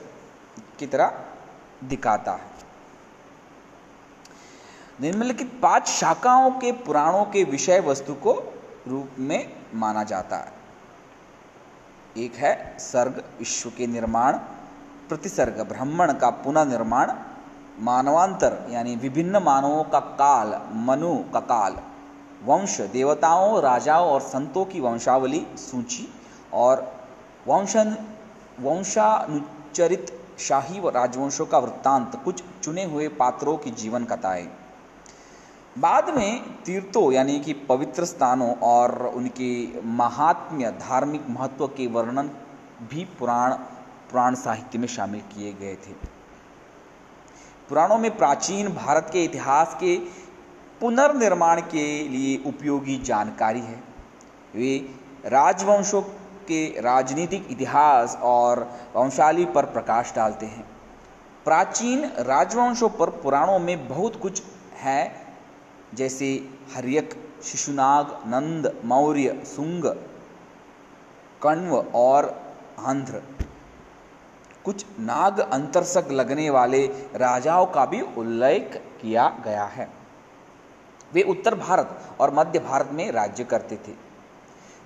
[0.79, 1.13] की तरह
[1.83, 2.51] दिखाता है।
[5.01, 8.33] निम्नलिखित पाँच शाखाओं के पुराणों के विषय वस्तु को
[8.87, 10.52] रूप में माना जाता है।
[12.17, 14.33] एक है सर्ग, विश्व के निर्माण,
[15.09, 17.11] प्रतिसर्ग, ब्राह्मण का पुनः निर्माण
[17.79, 21.77] मानवांतर, यानी विभिन्न मानवों का काल, मनु का काल,
[22.43, 26.07] वंश, देवताओं, राजाओं और संतों की वंशावली सूची
[26.53, 26.91] और
[27.47, 27.97] वंशन,
[28.59, 34.49] वंशानुचरित शाही व राजवंशों का वृत्तांत, कुछ चुने हुए पात्रों की जीवन कथाएँ।
[35.79, 42.27] बाद में तीर्थों, यानी कि पवित्र स्थानों और उनके महात्म्य, धार्मिक महत्व के वर्णन
[42.89, 43.53] भी पुराण
[44.11, 45.93] पुराण साहित्य में शामिल किए गए थे।
[47.69, 49.97] पुराणों में प्राचीन भारत के इतिहास के
[50.79, 53.83] पुनर्निर्माण के लिए उपयोगी जानकारी है।
[54.55, 56.01] वे राजवंशों
[56.47, 60.65] के राजनीतिक इतिहास और वंशाली पर प्रकाश डालते हैं।
[61.45, 65.22] प्राचीन राजवंशों पर पुराणों में बहुत कुछ है
[65.93, 69.83] जैसे हरियक, शिशुनाग, नंद, मौर्य, सुंग,
[71.41, 72.41] कण्व और
[72.79, 73.21] आंध्र।
[74.65, 79.89] कुछ नाग अंतरसक लगने वाले राजाओं का भी उल्लेख किया गया है।
[81.13, 83.93] वे उत्तर भारत और मध्य भारत में राज्य करते थे।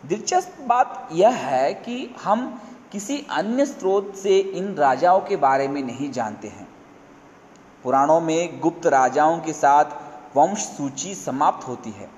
[0.06, 5.84] दिलचस्प बात यह है कि हम किसी अन्य स्रोत से इन राजाओं के बारे में
[5.84, 6.68] नहीं जानते हैं।
[7.84, 10.07] पुराणों में गुप्त राजाओं के साथ
[10.38, 12.10] वंश सूची समाप्त होती है।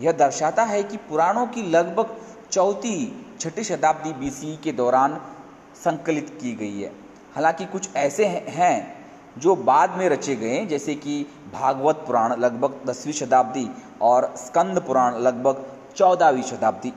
[0.00, 2.16] यह दर्शाता है कि पुराणों की लगभग
[2.52, 2.98] चौथी
[3.40, 5.20] छठी शताब्दी बीसी के दौरान
[5.84, 6.92] संकलित की गई है।
[7.34, 8.96] हालाँकि कुछ ऐसे हैं
[9.38, 13.68] जो बाद में रचे गए जैसे कि भागवत पुराण लगभग दसवीं शताब्दी
[14.02, 15.64] और स्कंद पुराण लगभग
[15.96, 16.92] चौदहवीं शताब्दी।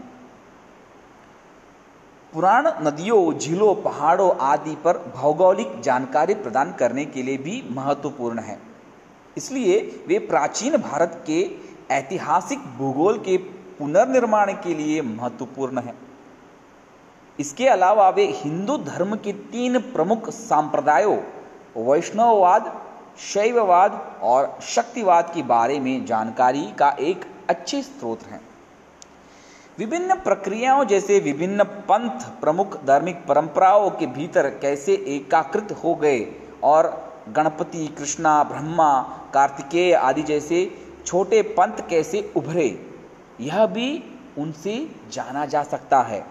[2.34, 8.69] पुराण नदियों, झीलों, पहाड़ों आदि पर भौगोलिक जानकारी प्रदान करने के लिए भी महत्वपूर्ण है।
[9.40, 11.40] इसलिए वे प्राचीन भारत के
[11.92, 13.38] ऐतिहासिक भूगोल के
[13.78, 15.94] पुनर्निर्माण के लिए महत्वपूर्ण है।
[17.40, 21.18] इसके अलावा वे हिंदू धर्म के तीन प्रमुख संप्रदायों,
[21.78, 22.72] वैष्णववाद,
[23.24, 28.42] शैववाद और शक्तिवाद के बारे में जानकारी का एक अच्छे स्रोत हैं।
[29.80, 36.26] विभिन्न प्रक्रियाओं जैसे विभिन्न पंथ प्रमुख धार्मिक परंपराओं के भीतर कैसे एकाकृत हो गए
[36.64, 39.02] और गणपति, कृष्णा, ब्रह्मा,
[39.34, 40.60] कार्तिकेय आदि जैसे
[41.06, 42.68] छोटे पंथ कैसे उभरे,
[43.42, 43.88] यह भी
[44.38, 44.76] उनसे
[45.12, 46.26] जाना जा सकता है।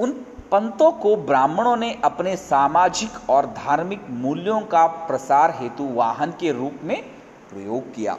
[0.00, 0.12] उन
[0.50, 6.80] पंतों को ब्राह्मणों ने अपने सामाजिक और धार्मिक मूल्यों का प्रसार हेतु वाहन के रूप
[6.82, 7.02] में
[7.50, 8.18] प्रयोग किया।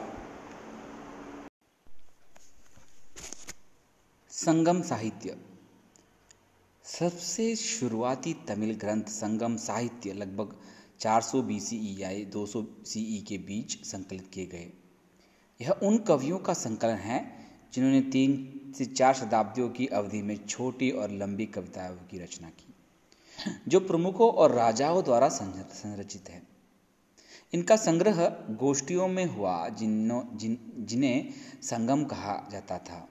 [4.30, 5.36] संगम साहित्य।
[6.84, 10.54] सबसे शुरुआती तमिल ग्रंथ संगम साहित्य लगभग
[11.00, 14.72] 400 बीसीई या 200 सीई के बीच संकलित किए गए।
[15.60, 17.20] यह उन कवियों का संकलन है
[17.74, 22.74] जिन्होंने तीन से चार शताब्दियों की अवधि में छोटी और लंबी कविताओं की रचना की,
[23.68, 26.42] जो प्रमुखों और राजाओं द्वारा संरचित है।
[27.52, 31.30] इनका संग्रह गोष्ठियों में हुआ, जिन्हों, जिन, जिन्हें
[31.62, 33.08] संगम कहा जाता था,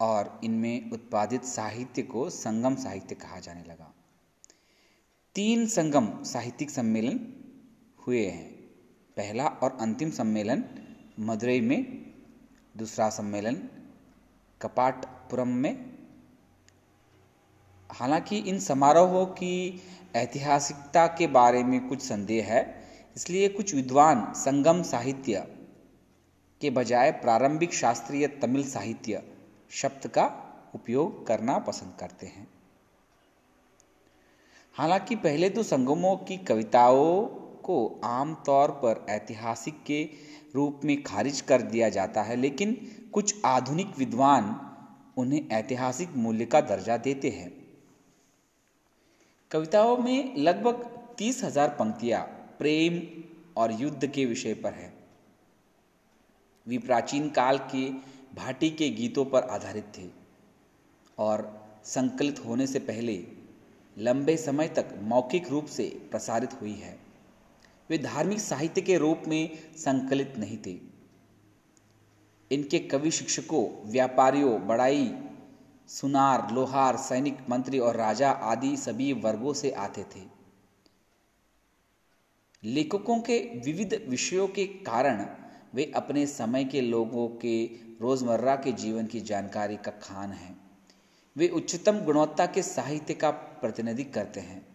[0.00, 3.93] और इनमें उत्पादित साहित्य को संगम साहित्य कहा जाने लगा।
[5.36, 7.20] तीन संगम साहित्यिक सम्मेलन
[8.06, 8.52] हुए हैं।
[9.16, 10.64] पहला और अंतिम सम्मेलन
[11.20, 12.12] मदुरई में,
[12.76, 13.54] दूसरा सम्मेलन
[14.62, 15.98] कपाटपुरम में।
[17.92, 19.82] हालाँकि इन समारोहों की
[20.16, 22.84] ऐतिहासिकता के बारे में कुछ संदेह है,
[23.16, 25.46] इसलिए कुछ विद्वान संगम साहित्य
[26.60, 29.22] के बजाय प्रारंभिक शास्त्रीय तमिल साहित्य
[29.70, 30.30] शब्द का
[30.74, 32.53] उपयोग करना पसंद करते हैं।
[34.74, 37.26] हालाँकि पहले तो संगमों की कविताओं
[37.62, 40.02] को आमतौर पर ऐतिहासिक के
[40.54, 42.76] रूप में खारिज कर दिया जाता है, लेकिन
[43.12, 44.54] कुछ आधुनिक विद्वान
[45.18, 47.52] उन्हें ऐतिहासिक मूल्य का दर्जा देते हैं।
[49.50, 50.82] कविताओं में लगभग
[51.18, 52.22] तीस हज़ार पंक्तियाँ
[52.58, 53.00] प्रेम
[53.56, 54.92] और युद्ध के विषय पर है।
[56.66, 57.88] वे प्राचीन काल के
[58.34, 60.08] भाटी के गीतों पर आधारित थे
[61.18, 61.48] और
[61.84, 63.16] संकलित होने से पहले
[63.98, 66.98] लंबे समय तक मौखिक रूप से प्रसारित हुई है।
[67.90, 70.78] वे धार्मिक साहित्य के रूप में संकलित नहीं थे।
[72.50, 75.14] इनके कवि शिक्षकों, व्यापारियों, बड़ाई,
[75.88, 80.34] सुनार, लोहार, सैनिक मंत्री और राजा आदि सभी वर्गों से आते थे।
[82.64, 85.26] लेखकों के विविध विषयों के कारण
[85.74, 87.64] वे अपने समय के लोगों के
[88.00, 90.63] रोज़मर्रा के जीवन की जानकारी का खान हैं।
[91.36, 94.66] वे उच्चतम गुणवत्ता के साहित्य का प्रतिनिधित्व करते हैं।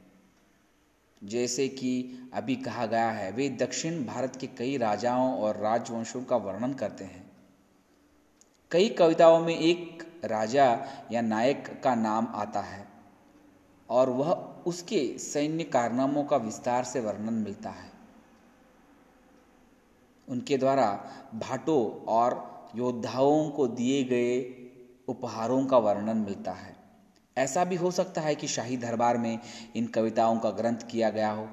[1.24, 6.38] जैसे कि अभी कहा गया है, वे दक्षिण भारत के कई राजाओं और राजवंशों का
[6.38, 7.32] वर्णन करते हैं।
[8.72, 12.88] कई कविताओं में एक राजा या नायक का नाम आता है
[13.90, 14.32] और वह
[14.66, 17.92] उसके सैन्य कारनामों का विस्तार से वर्णन मिलता है।
[20.30, 24.59] उनके द्वारा भाटों और योद्धाओं को दिए गए
[25.10, 26.76] उपहारों का वर्णन मिलता है।
[27.38, 29.40] ऐसा भी हो सकता है कि शाही दरबार में
[29.76, 31.50] इन कविताओं का ग्रंथ किया गया हो।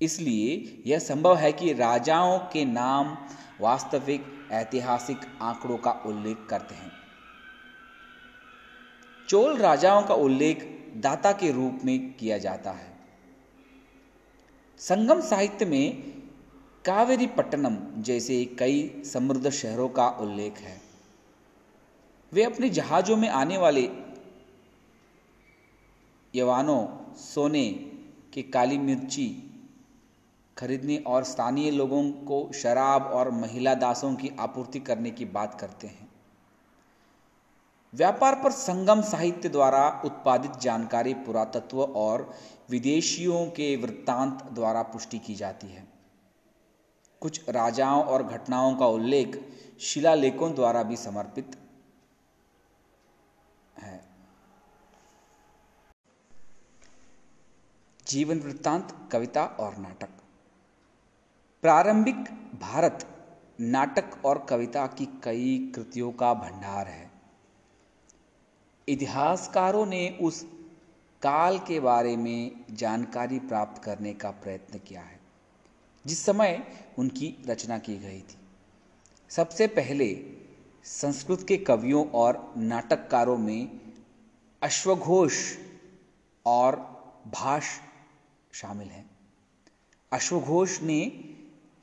[0.00, 3.16] इसलिए यह संभव है कि राजाओं के नाम
[3.60, 6.92] वास्तविक, ऐतिहासिक आंकड़ों का उल्लेख करते हैं।
[9.28, 12.94] चोल राजाओं का उल्लेख दाता के रूप में किया जाता है।
[14.78, 16.02] संगम साहित्य में
[16.84, 20.83] कावेरी पट्टनम जैसे कई समृद्ध शहरों का उल्लेख है।
[22.34, 23.88] वे अपने जहाजों में आने वाले
[26.34, 27.68] यवानों, सोने
[28.34, 29.26] के काली मिर्ची
[30.58, 35.86] खरीदने और स्थानीय लोगों को शराब और महिला दासों की आपूर्ति करने की बात करते
[35.86, 36.08] हैं।
[37.92, 42.34] व्यापार पर संगम साहित्य द्वारा उत्पादित जानकारी पुरातत्व और
[42.70, 45.88] विदेशियों के वृत्तांत द्वारा पुष्टि की जाती है।
[47.20, 49.44] कुछ राजाओं और घटनाओं का उल्लेख
[49.80, 51.56] शिलालेखों द्वारा भी समर्पित
[58.14, 60.08] जीवन वृत्तांत कविता और नाटक।
[61.62, 62.16] प्रारंभिक
[62.60, 63.06] भारत
[63.60, 67.10] नाटक और कविता की कई कृतियों का भंडार है।
[68.88, 70.42] इतिहासकारों ने उस
[71.22, 75.18] काल के बारे में जानकारी प्राप्त करने का प्रयत्न किया है,
[76.04, 76.62] जिस समय
[76.98, 78.38] उनकी रचना की गई थी।
[79.30, 80.08] सबसे पहले
[80.84, 83.80] संस्कृत के कवियों और नाटककारों में
[84.62, 85.56] अश्वघोष
[86.46, 86.76] और
[87.34, 87.64] भाष
[88.54, 89.04] शामिल हैं।
[90.12, 91.00] अश्वघोष ने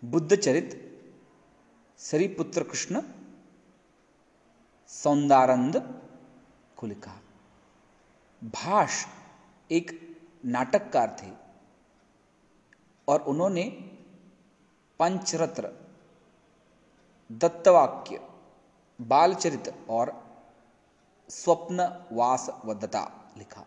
[0.04, 0.70] बुद्ध चरित
[2.00, 3.02] सरिपुत्र कृष्ण
[4.90, 5.76] सौंदारंद
[6.78, 7.12] को लिखा।
[8.42, 9.06] भाष
[9.72, 9.92] एक
[10.46, 11.32] नाटककार थे
[13.08, 13.64] और उन्होंने
[15.00, 15.70] पंचरत्र
[17.32, 18.20] दत्तवाक्य,
[19.00, 20.14] बालचरित और
[21.30, 23.66] स्वप्न वास वदता लिखा।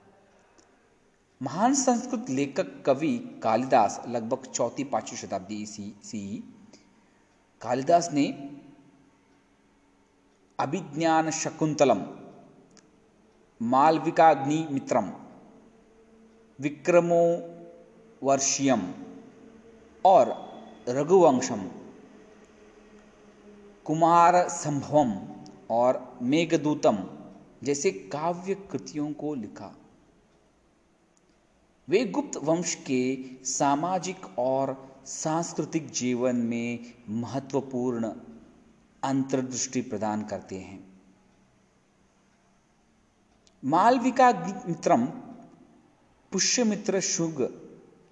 [1.41, 6.43] महान संस्कृत लेखक कवि कालिदास, लगभग चौथी, पांचवी शताब्दी ईसी, सी
[7.62, 8.24] कालिदास ने
[10.59, 12.03] अभिज्ञान शकुंतलम,
[13.61, 15.12] मालविकाग्नि मित्रम
[16.59, 17.22] विक्रमो
[18.22, 18.82] वर्षियम
[20.05, 20.35] और
[20.89, 21.68] रघुवंशम
[23.87, 25.12] कुमार संभवम
[25.70, 27.05] और मेघदूतम
[27.62, 29.74] जैसे काव्य कृतियों को लिखा।
[31.89, 38.12] वे गुप्त वंश के सामाजिक और सांस्कृतिक जीवन में महत्वपूर्ण
[39.05, 41.01] अंतर्दृष्टि प्रदान करते हैं।
[43.64, 44.32] मालविका
[44.68, 45.07] मित्रम
[46.32, 47.43] पुष्यमित्र शुग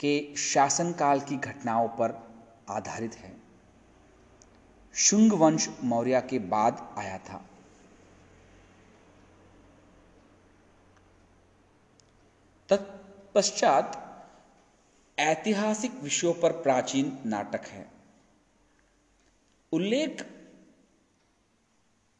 [0.01, 2.31] के शासनकाल की घटनाओं पर
[2.71, 3.37] आधारित है।
[4.95, 7.45] शुंग वंश मौर्य के बाद आया था।
[13.35, 13.93] तत्पश्चात
[15.19, 17.91] ऐतिहासिक विषयों पर प्राचीन नाटक है।
[19.73, 20.27] उल्लेख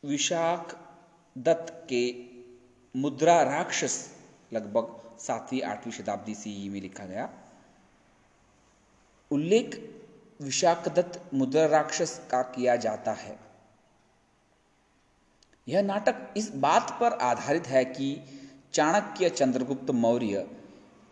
[0.05, 0.79] विशाख
[1.39, 2.31] दत्त के
[2.97, 4.17] मुद्रा राक्षस
[4.53, 7.31] लगभग सातवीं, आठवीं शताब्दी सी में लिखा गया।
[9.31, 9.95] उल्लेख
[10.43, 13.39] विशाखदत्त मुद्रा राक्षस का किया जाता है।
[15.69, 18.23] यह नाटक इस बात पर आधारित है कि
[18.73, 20.59] चाणक्य चंद्रगुप्त मौर्य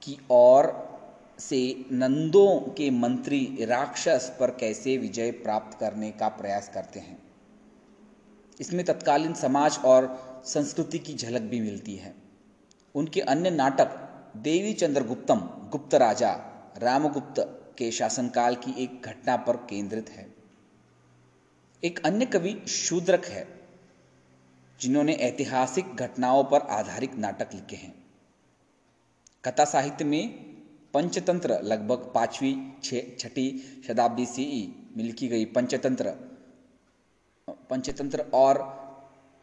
[0.03, 0.91] की ओर
[1.39, 7.23] से नंदों के मंत्री राक्षस पर कैसे विजय प्राप्त करने का प्रयास करते हैं।
[8.61, 12.15] इसमें तत्कालीन समाज और संस्कृति की झलक भी मिलती है।
[12.95, 13.89] उनके अन्य नाटक,
[14.37, 15.37] देवी चंद्रगुप्तम,
[15.71, 16.33] गुप्त राजा,
[16.79, 20.35] रामगुप्त के शासनकाल की एक घटना पर केंद्रित है।
[21.85, 23.61] एक अन्य कवि शूद्रक है,
[24.81, 28.10] जिन्होंने ऐतिहासिक घटनाओं पर आधारित नाटक लिखे हैं।
[29.45, 30.29] कथा साहित्य में
[30.95, 33.47] पंचतंत्र लगभग पांचवी छठी
[33.87, 34.47] शताब्दी सी
[34.97, 36.11] में लिखी गई पंचतंत्र।
[37.71, 38.59] पंचतंत्र और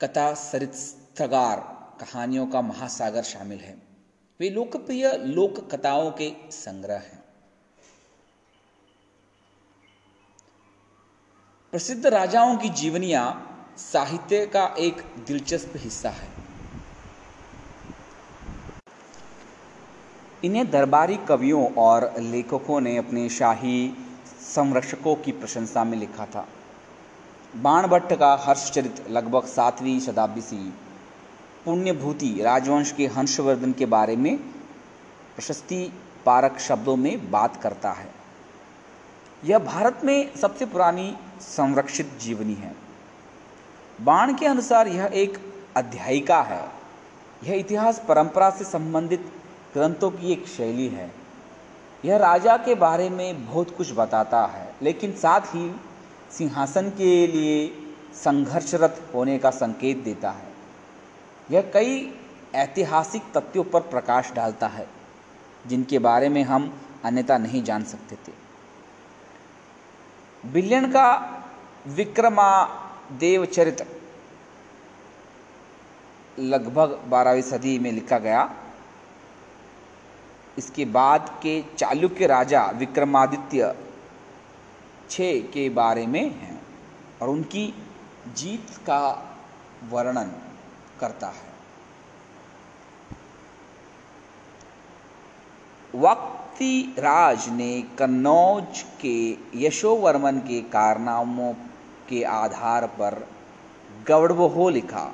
[0.01, 1.59] कथा सरित्रगार
[2.01, 3.77] कहानियों का महासागर शामिल है।
[4.39, 7.23] वे लोकप्रिय लोक कथाओं के संग्रह हैं।
[11.71, 13.25] प्रसिद्ध राजाओं की जीवनियाँ
[13.77, 16.36] साहित्य का एक दिलचस्प हिस्सा है।
[20.45, 23.93] इन्हें दरबारी कवियों और लेखकों ने अपने शाही
[24.41, 26.47] संरक्षकों की प्रशंसा में लिखा था।
[27.55, 30.55] बाणभट्ट का हर्षचरित लगभग सातवीं शताब्दी से
[31.65, 34.37] पुण्यभूति राजवंश के हंसवर्धन के बारे में
[35.35, 35.93] प्रशस्ति
[36.25, 38.09] पारक शब्दों में बात करता है।
[39.45, 42.75] यह भारत में सबसे पुरानी संरक्षित जीवनी है।
[44.01, 45.37] बाण के अनुसार यह एक
[45.77, 46.71] अध्यायिका है।
[47.43, 49.36] यह इतिहास परंपरा से संबंधित
[49.73, 51.11] ग्रंथों की एक शैली है।
[52.05, 55.71] यह राजा के बारे में बहुत कुछ बताता है, लेकिन साथ ही
[56.31, 57.67] सिंहासन के लिए
[58.13, 60.47] संघर्षरत होने का संकेत देता है।
[61.51, 62.19] यह कई
[62.55, 64.87] ऐतिहासिक तथ्यों पर प्रकाश डालता है,
[65.67, 68.33] जिनके बारे में हम अन्यथा नहीं जान सकते थे।
[70.51, 71.07] बिलियन का
[71.87, 72.63] विक्रमा
[73.11, 73.87] देवचरित
[76.39, 78.49] लगभग बारहवीं सदी में लिखा गया।
[80.57, 83.75] इसके बाद के चालुक्य राजा विक्रमादित्य
[85.09, 85.19] छ
[85.53, 86.59] के बारे में है
[87.21, 87.73] और उनकी
[88.35, 89.01] जीत का
[89.89, 90.31] वर्णन
[90.99, 91.45] करता है।
[95.95, 99.17] वक्ती राज ने कन्नौज के
[99.55, 101.53] यशोवर्मन के कारनामों
[102.09, 103.27] के आधार पर
[104.07, 105.05] गौड़बहो लिखा।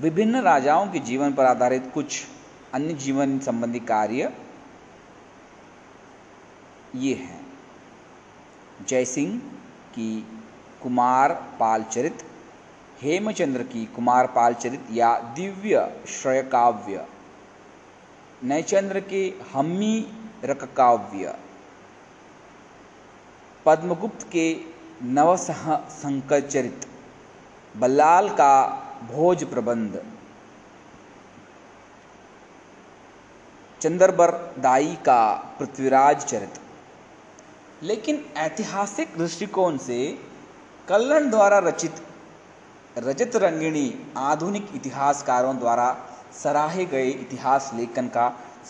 [0.00, 2.26] विभिन्न राजाओं के जीवन पर आधारित कुछ
[2.74, 4.32] अन्य जीवन संबंधी कार्य
[6.96, 7.46] ये हैं।
[8.88, 9.38] जयसिंह
[9.94, 10.10] की
[10.82, 12.22] कुमार पाल चरित
[13.02, 17.06] हेमचंद्र की कुमार पाल चरित या दिव्य श्रय काव्य
[18.44, 20.06] नयचंद्र के हम्मी
[20.44, 21.34] रक काव्य
[23.66, 24.60] पद्मगुप्त के
[25.02, 26.86] नवसह संकर चरित
[27.76, 30.00] बल्लाल का भोज प्रबंध।
[33.80, 35.20] चंद्रबर दाई का
[35.58, 36.60] पृथ्वीराज चरित
[37.82, 39.98] लेकिन ऐतिहासिक दृष्टिकोण से
[40.88, 41.94] कल्लन द्वारा रचित,
[42.98, 45.96] रजत रंगिणी आधुनिक इतिहासकारों द्वारा
[46.42, 48.28] सराहे गए इतिहास लेखन का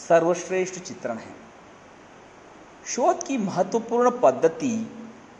[0.08, 1.34] सर्वश्रेष्ठ चित्रण है।
[2.86, 4.90] शोध की महत्वपूर्ण पद्धति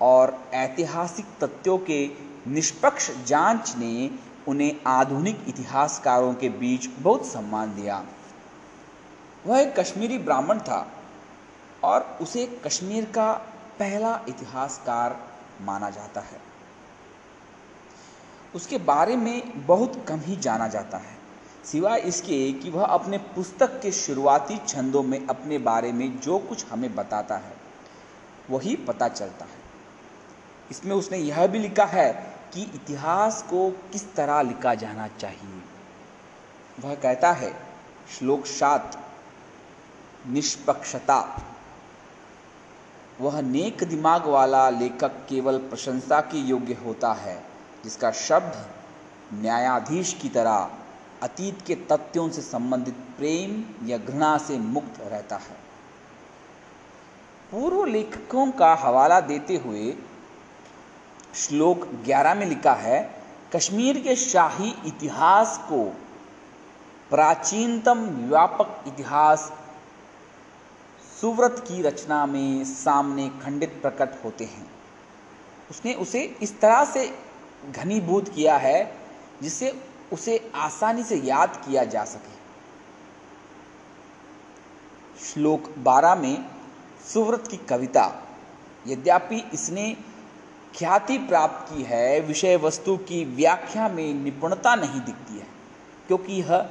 [0.00, 2.00] और ऐतिहासिक तथ्यों के
[2.46, 4.10] निष्पक्ष जाँच ने
[4.48, 8.04] उन्हें आधुनिक इतिहासकारों के बीच बहुत सम्मान दिया।
[9.46, 10.86] वह एक कश्मीरी ब्राह्मण था
[11.84, 13.32] और उसे कश्मीर का
[13.78, 15.16] पहला इतिहासकार
[15.60, 16.40] माना जाता है।
[18.54, 21.16] उसके बारे में बहुत कम ही जाना जाता है,
[21.64, 26.64] सिवाय इसके कि वह अपने पुस्तक के शुरुआती छंदों में अपने बारे में जो कुछ
[26.66, 27.52] हमें बताता है,
[28.50, 29.60] वही पता चलता है।
[30.70, 32.10] इसमें उसने यह भी लिखा है
[32.54, 35.62] कि इतिहास को किस तरह लिखा जाना चाहिए।
[36.80, 37.56] वह कहता है,
[38.18, 39.04] श्लोक सात,
[40.26, 41.42] निष्पक्षता।
[43.20, 47.44] वह नेक दिमाग वाला लेखक केवल प्रशंसा के योग्य होता है,
[47.84, 48.66] जिसका शब्द
[49.34, 50.70] न्यायाधीश की तरह
[51.22, 55.56] अतीत के तथ्यों से संबंधित प्रेम या घृणा से मुक्त रहता है।
[57.50, 59.94] पूर्व लेखकों का हवाला देते हुए
[61.38, 63.22] श्लोक 11 में लिखा है,
[63.56, 65.84] कश्मीर के शाही इतिहास को
[67.10, 69.52] प्राचीनतम व्यापक इतिहास
[71.20, 74.66] सुव्रत की रचना में सामने खंडित प्रकट होते हैं।
[75.70, 77.18] उसने उसे इस तरह से
[77.70, 78.96] घनीभूत किया है,
[79.42, 79.82] जिससे
[80.12, 82.36] उसे आसानी से याद किया जा सके।
[85.24, 86.44] श्लोक 12 में
[87.12, 88.22] सुव्रत की कविता,
[88.86, 89.96] यद्यपि इसने
[90.78, 95.46] ख्याति प्राप्त की है, विषय वस्तु की व्याख्या में निपुणता नहीं दिखती है,
[96.06, 96.70] क्योंकि यह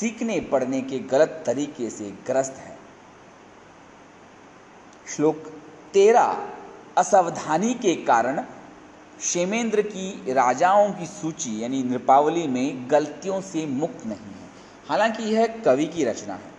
[0.00, 2.78] सीखने पढ़ने के गलत तरीके से ग्रस्त है।
[5.16, 5.36] श्लोक
[5.92, 6.48] तेरह,
[6.96, 8.44] असावधानी के कारण
[9.20, 14.50] शेमेंद्र की राजाओं की सूची, यानी नृपावली में गलतियों से मुक्त नहीं है।
[14.88, 16.50] हालाँकि यह कवि की रचना है।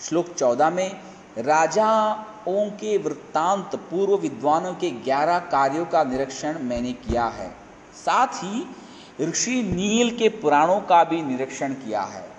[0.00, 1.00] श्लोक चौदह में
[1.38, 7.48] राजाओं के वृत्तांत पूर्व विद्वानों के ग्यारह कार्यों का निरीक्षण मैंने किया है।
[8.04, 8.76] साथ ही
[9.20, 12.34] ऋषि नील के पुराणों का भी निरीक्षण किया है।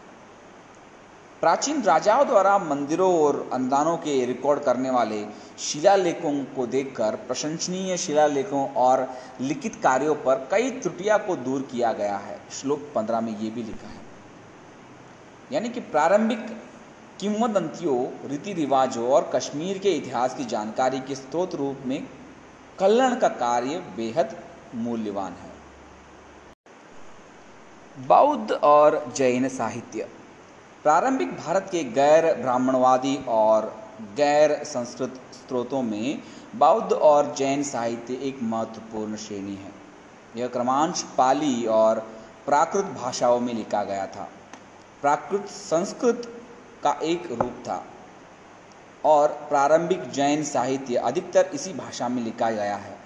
[1.42, 5.26] प्राचीन राजाओं द्वारा मंदिरों और अनुदानों के रिकॉर्ड करने वाले
[5.60, 9.08] शिलालेखों को देखकर, प्रशंसनीय शिलालेखों और
[9.42, 13.64] लिखित कार्यों पर कई त्रुटियाँ को दूर किया गया है। श्लोक पंद्रह में ये भी
[13.64, 14.02] लिखा है।
[15.52, 16.62] यानी कि प्रारंभिक
[17.20, 22.08] किंवदंतियों रीति रिवाजों और कश्मीर के इतिहास की जानकारी के स्रोत रूप में
[22.80, 24.36] कल्याण का कार्य बेहद
[24.76, 25.52] मूल्यवान है।
[28.08, 30.10] बौद्ध और जैन साहित्य।
[30.84, 36.22] प्रारंभिक भारत के गैर ब्राह्मणवादी और गैर संस्कृत स्रोतों में
[36.56, 39.72] बौद्ध और जैन साहित्य एक महत्वपूर्ण श्रेणी है।
[40.36, 42.00] यह क्रमांश पाली और
[42.46, 44.30] प्राकृत भाषाओं में लिखा गया था।
[45.02, 46.35] प्राकृत संस्कृत
[46.86, 47.86] का एक रूप था।
[49.06, 52.98] और प्रारंभिक जैन साहित्य अधिकतर इसी भाषा में लिखा गया है।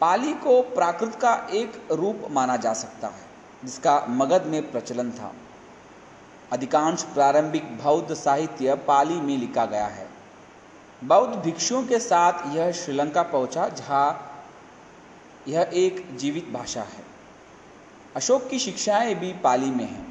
[0.00, 3.26] पाली को प्राकृत का एक रूप माना जा सकता है,
[3.64, 5.34] जिसका मगध में प्रचलन था।
[6.52, 10.08] अधिकांश प्रारंभिक बौद्ध साहित्य पाली में लिखा गया है।
[11.04, 14.34] बौद्ध भिक्षुओं के साथ यह श्रीलंका पहुँचा, जहाँ
[15.48, 17.04] यह एक जीवित भाषा है।
[18.16, 20.07] अशोक की शिक्षाएँ भी पाली में हैं।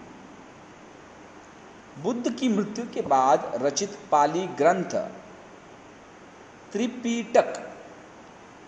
[2.04, 4.96] बुद्ध की मृत्यु के बाद रचित पाली ग्रंथ,
[6.72, 7.54] त्रिपीटक,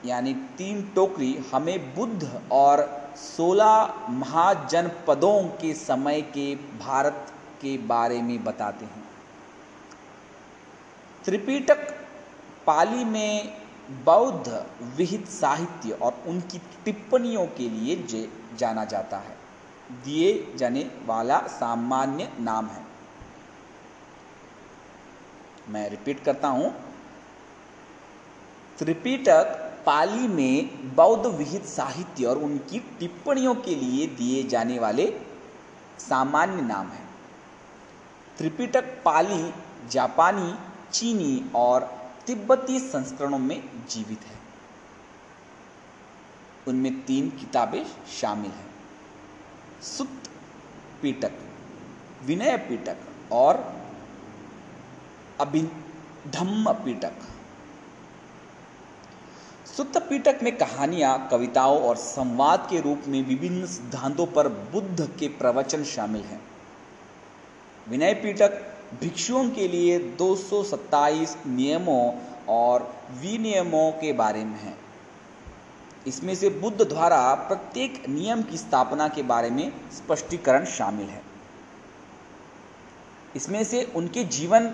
[0.06, 2.84] यानी तीन टोकरी हमें बुद्ध और
[3.18, 9.04] सोलह महाजनपदों के समय के भारत के बारे में बताते हैं।
[11.26, 11.90] त्रिपीटक
[12.68, 13.62] पाली में
[14.06, 14.66] बौद्ध
[14.98, 19.38] विहित साहित्य और उनकी टिप्पणियों के लिए जाना जाता है।
[20.06, 22.89] दिए जाने वाला सामान्य नाम है।
[25.70, 26.74] मैं रिपीट करता हूँ।
[28.78, 35.20] त्रिपिटक पाली में बौद्ध विहित साहित्य और उनकी टिप्पणियों के लिए दिए जाने वाले
[36.00, 37.08] सामान्य नाम है।
[38.38, 39.54] त्रिपिटक पाली
[39.90, 40.56] जापानी,
[40.92, 41.82] चीनी और
[42.28, 44.38] तिब्बती संस्करणों में जीवित है।
[46.68, 47.86] उनमें तीन किताबें
[48.22, 48.70] शामिल हैं।
[49.82, 50.30] सुत
[51.02, 51.32] पीटक,
[52.24, 52.98] विनय पीटक
[53.32, 53.79] और
[55.42, 57.12] अभिधम्म पीटक
[59.78, 65.28] सुत्त पीटक में कहानियाँ, कविताओं और संवाद के रूप में विभिन्न सिद्धांतों पर बुद्ध के
[65.28, 66.42] प्रवचन शामिल हैं।
[67.90, 72.12] विनय पीटक भिक्षुओं के लिए दो सौ सत्ताईस नियमों
[72.50, 74.76] और विनियमों के बारे में है।
[76.08, 81.22] इसमें से बुद्ध द्वारा प्रत्येक नियम की स्थापना के बारे में स्पष्टीकरण शामिल है।
[83.36, 84.72] इसमें से उनके जीवन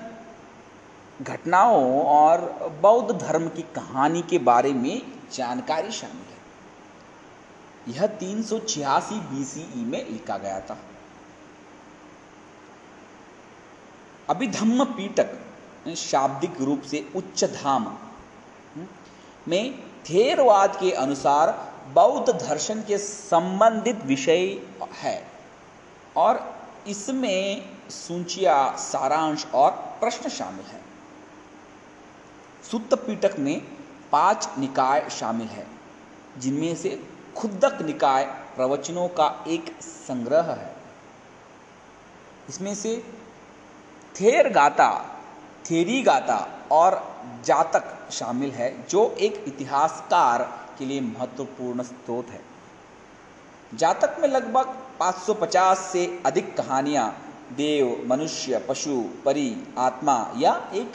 [1.22, 2.42] घटनाओं और
[2.82, 5.02] बौद्ध धर्म की कहानी के बारे में
[5.34, 10.78] जानकारी शामिल है। यह तीन सौ छियासी बीसीई में लिखा गया था।
[14.30, 17.98] अभिधम्म पीटक शाब्दिक रूप से उच्च धाम
[19.48, 21.52] में थेरवाद के अनुसार
[21.94, 24.62] बौद्ध दर्शन के संबंधित विषय
[24.94, 25.22] है
[26.18, 26.40] और
[26.88, 30.85] इसमें सूचिया, सारांश और प्रश्न शामिल है।
[32.72, 33.62] सुत्त पीटक में
[34.12, 35.68] पाँच निकाय शामिल है,
[36.38, 37.04] जिनमें से
[37.38, 38.24] खुदक निकाय
[38.56, 40.76] प्रवचनों का एक संग्रह है।
[42.50, 43.06] इसमें से
[44.16, 44.90] थेर गाता
[45.70, 50.44] थेरी गाता और जातक शामिल है, जो एक इतिहासकार
[50.80, 52.42] के लिए महत्वपूर्ण स्रोत है।
[53.74, 57.10] जातक में लगभग 550 से अधिक कहानियाँ,
[57.52, 60.94] देव, मनुष्य, पशु, परी, आत्मा या एक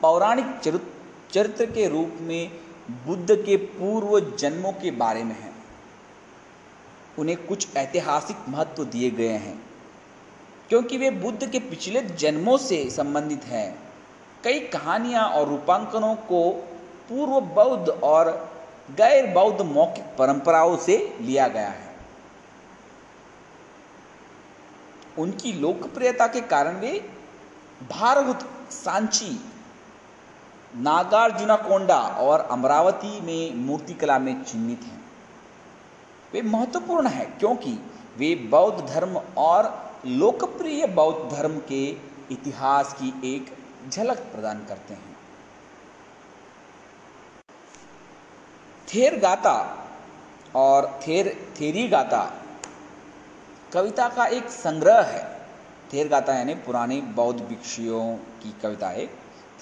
[0.00, 1.01] पौराणिक चरित्र
[1.36, 2.50] के रूप में
[2.90, 5.52] बुद्ध के पूर्व जन्मों के बारे में है।
[7.18, 9.62] उन्हें कुछ ऐतिहासिक महत्व दिए गए हैं।
[10.68, 13.78] क्योंकि वे बुद्ध के पिछले जन्मों से संबंधित हैं।
[14.44, 16.50] कई कहानियाँ और रूपांकनों को
[17.08, 18.52] पूर्व बौद्ध और
[18.90, 21.96] गैर बौद्ध मौखिक परंपराओं से लिया गया है।
[25.18, 27.10] उनकी लोकप्रियता के कारण वे
[27.90, 29.51] भारत सांची
[30.74, 35.00] नागार्जुनाकोंडा और अमरावती में मूर्तिकला में चिन्हित हैं।
[36.32, 37.72] वे महत्वपूर्ण हैं क्योंकि
[38.16, 41.84] वे बौद्ध धर्म और लोकप्रिय बौद्ध धर्म के
[42.30, 43.56] इतिहास की एक
[43.90, 45.16] झलक प्रदान करते हैं।
[48.88, 49.54] थेर गाता
[50.56, 52.30] और थेर थेरी गाता
[53.72, 55.24] कविता का एक संग्रह है।
[55.92, 59.08] थेर गाता यानी पुराने बौद्ध भिक्षुओं की कविताएँ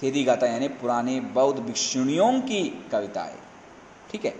[0.03, 3.35] थेरी गाता यानी पुराने बौद्ध भिक्षुणियों की कविताएँ
[4.11, 4.35] ठीक है?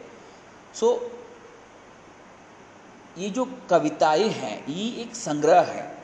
[0.74, 1.12] सो
[3.18, 5.98] ये जो कविताएँ हैं, ये एक संग्रह है,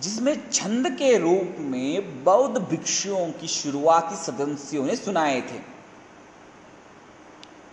[0.00, 5.58] जिसमें छंद के रूप में बौद्ध भिक्षुओं की शुरुआती सदस्यों ने सुनाए थे।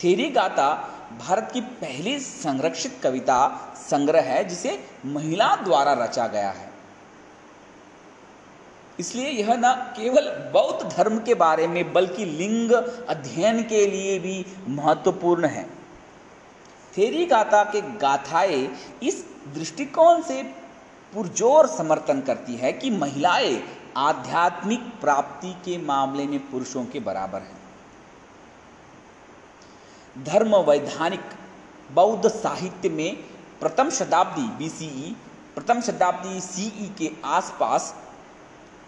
[0.04, 0.90] थेरी गाता
[1.20, 6.73] भारत की पहली संरक्षित कविता संग्रह है, जिसे महिला द्वारा रचा गया है।
[9.00, 14.46] इसलिए यह न केवल बौद्ध धर्म के बारे में, बल्कि लिंग अध्ययन के लिए भी
[14.68, 15.64] महत्वपूर्ण है।
[16.94, 18.68] थेरी गाथा के गाथाएँ
[19.04, 19.24] इस
[19.54, 20.44] दृष्टिकोण से
[21.14, 23.64] पुरजोर समर्थन करती है कि महिलाएँ
[23.98, 27.62] आध्यात्मिक प्राप्ति के मामले में पुरुषों के बराबर हैं।
[30.24, 31.30] धर्म वैधानिक
[31.94, 33.16] बौद्ध साहित्य में
[33.60, 35.16] प्रथम शताब्दी बीसीई
[35.56, 37.94] प्रथम शताब्दी सीई के आसपास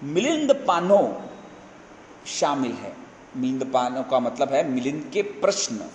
[0.03, 0.99] मिलिंद पानो
[2.27, 2.95] शामिल है।
[3.35, 5.89] मिलिंद पानो का मतलब है मिलिंद के प्रश्न।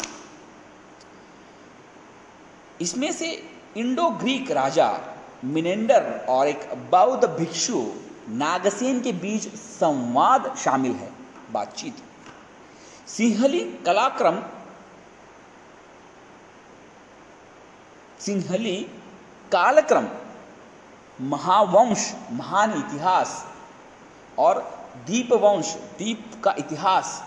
[2.81, 3.31] इसमें से
[3.77, 4.99] इंडो ग्रीक राजा
[5.45, 7.83] मिनेंडर और एक बौद्ध भिक्षु
[8.29, 11.11] नागसेन के बीच संवाद शामिल है।
[11.53, 12.03] बातचीत।
[13.09, 14.43] सिंहली कलाक्रम
[18.21, 18.77] सिंहली
[19.53, 20.09] कालक्रम
[21.19, 23.50] महावंश, महान इतिहास
[24.41, 24.63] और
[25.07, 27.25] दीप वंश दीप का इतिहास,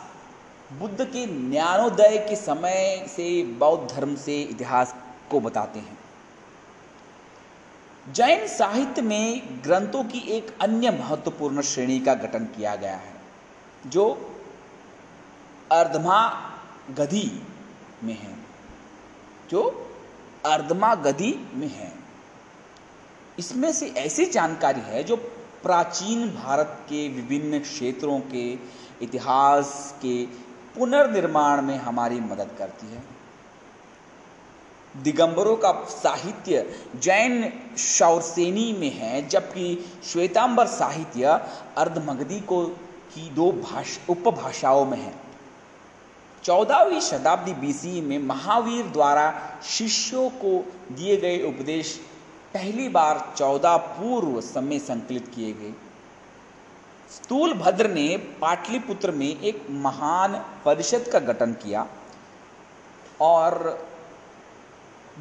[0.79, 4.95] बुद्ध के ज्ञानोदय के समय से बौद्ध धर्म से इतिहास
[5.31, 5.97] को बताते हैं।
[8.13, 13.13] जैन साहित्य में ग्रंथों की एक अन्य महत्वपूर्ण श्रेणी का गठन किया गया है,
[13.87, 14.35] जो
[15.71, 16.49] अर्धमा
[16.91, 17.47] गधि
[18.03, 18.35] में है।
[19.49, 19.61] जो
[20.45, 21.93] अर्धमा गधि में है।
[23.39, 28.51] इसमें से ऐसी जानकारी है जो प्राचीन भारत के विभिन्न क्षेत्रों के
[29.01, 30.25] इतिहास के
[30.75, 33.03] पुनर्निर्माण में हमारी मदद करती है।
[35.03, 41.25] दिगंबरों का साहित्य जैन शौरसेनी में है, जबकि श्वेतांबर साहित्य
[41.77, 42.65] अर्धमगधी को
[43.15, 45.13] की दो भाषा, उपभाषाओं में है।
[46.43, 49.33] चौदहवीं शताब्दी बीसी में महावीर द्वारा
[49.63, 51.99] शिष्यों को दिए गए उपदेश
[52.53, 55.73] पहली बार चौदह पूर्व समय संकलित किए गए।
[57.11, 58.05] स्थूल भद्र ने
[58.41, 60.35] पाटलिपुत्र में एक महान
[60.65, 61.87] परिषद का गठन किया
[63.21, 63.55] और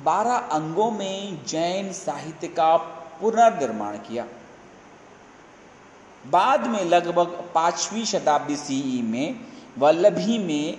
[0.05, 2.77] बारह अंगों में जैन साहित्य का
[3.21, 4.27] पुनर्निर्माण किया।
[6.25, 9.41] बाद में लगभग पांचवी शताब्दी सीई में
[9.79, 10.79] वल्लभी में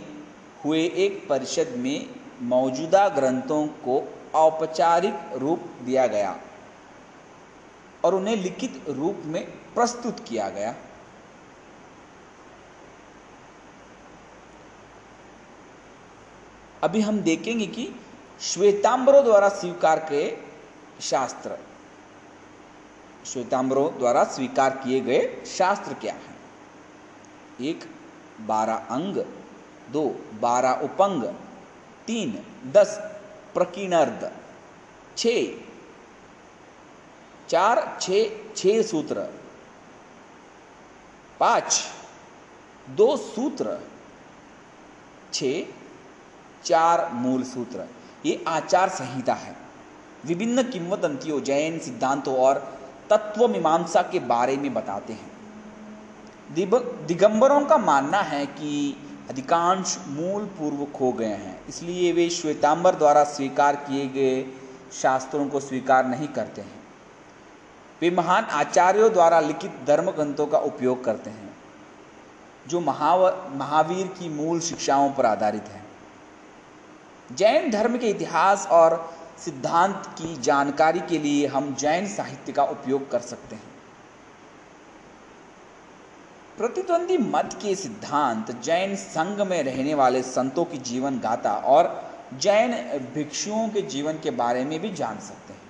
[0.65, 2.09] हुए एक परिषद में
[2.41, 6.39] मौजूदा ग्रंथों को औपचारिक रूप दिया गया
[8.05, 10.75] और उन्हें लिखित रूप में प्रस्तुत किया गया।
[16.83, 17.95] अभी हम देखेंगे कि
[18.41, 20.37] श्वेतांबरों द्वारा स्वीकार के
[21.01, 21.57] शास्त्र,
[23.25, 26.35] श्वेतांबरों द्वारा स्वीकार किए गए शास्त्र क्या हैं?
[27.61, 27.83] एक,
[28.41, 29.17] बारह अंग,
[29.89, 31.23] दो, बारह उपंग
[32.07, 32.97] तीन, दस
[33.53, 34.31] प्रकीर्णर्द
[35.17, 35.27] छ।
[37.49, 38.11] चार, छ
[38.55, 39.15] छह सूत्र।
[41.39, 41.83] पाँच,
[42.89, 43.79] दो सूत्र।
[45.33, 45.43] छ,
[46.63, 47.87] चार मूल सूत्र।
[48.25, 49.55] ये आचार संहिता है।
[50.25, 52.79] विभिन्न किंवदंतियों, जैन सिद्धांतों और
[53.09, 55.31] तत्व मीमांसा के बारे में बताते हैं।
[57.05, 58.95] दिगंबरों का मानना है कि
[59.29, 64.45] अधिकांश मूल पूर्व खो गए हैं। इसलिए वे श्वेतांबर द्वारा स्वीकार किए गए
[65.01, 66.81] शास्त्रों को स्वीकार नहीं करते हैं।
[68.01, 71.55] वे महान आचार्यों द्वारा लिखित धर्म ग्रंथों का उपयोग करते हैं,
[72.67, 73.25] जो महाव,
[73.57, 75.81] महावीर की मूल शिक्षाओं पर आधारित है।
[77.31, 79.13] जैन धर्म के इतिहास और
[79.45, 83.72] सिद्धांत की जानकारी के लिए हम जैन साहित्य का उपयोग कर सकते हैं।
[86.57, 91.89] प्रतिद्वंदी मत के सिद्धांत जैन संघ में रहने वाले संतों की जीवन गाथा और
[92.39, 92.71] जैन
[93.15, 95.62] भिक्षुओं के जीवन के बारे में भी जान सकते हैं।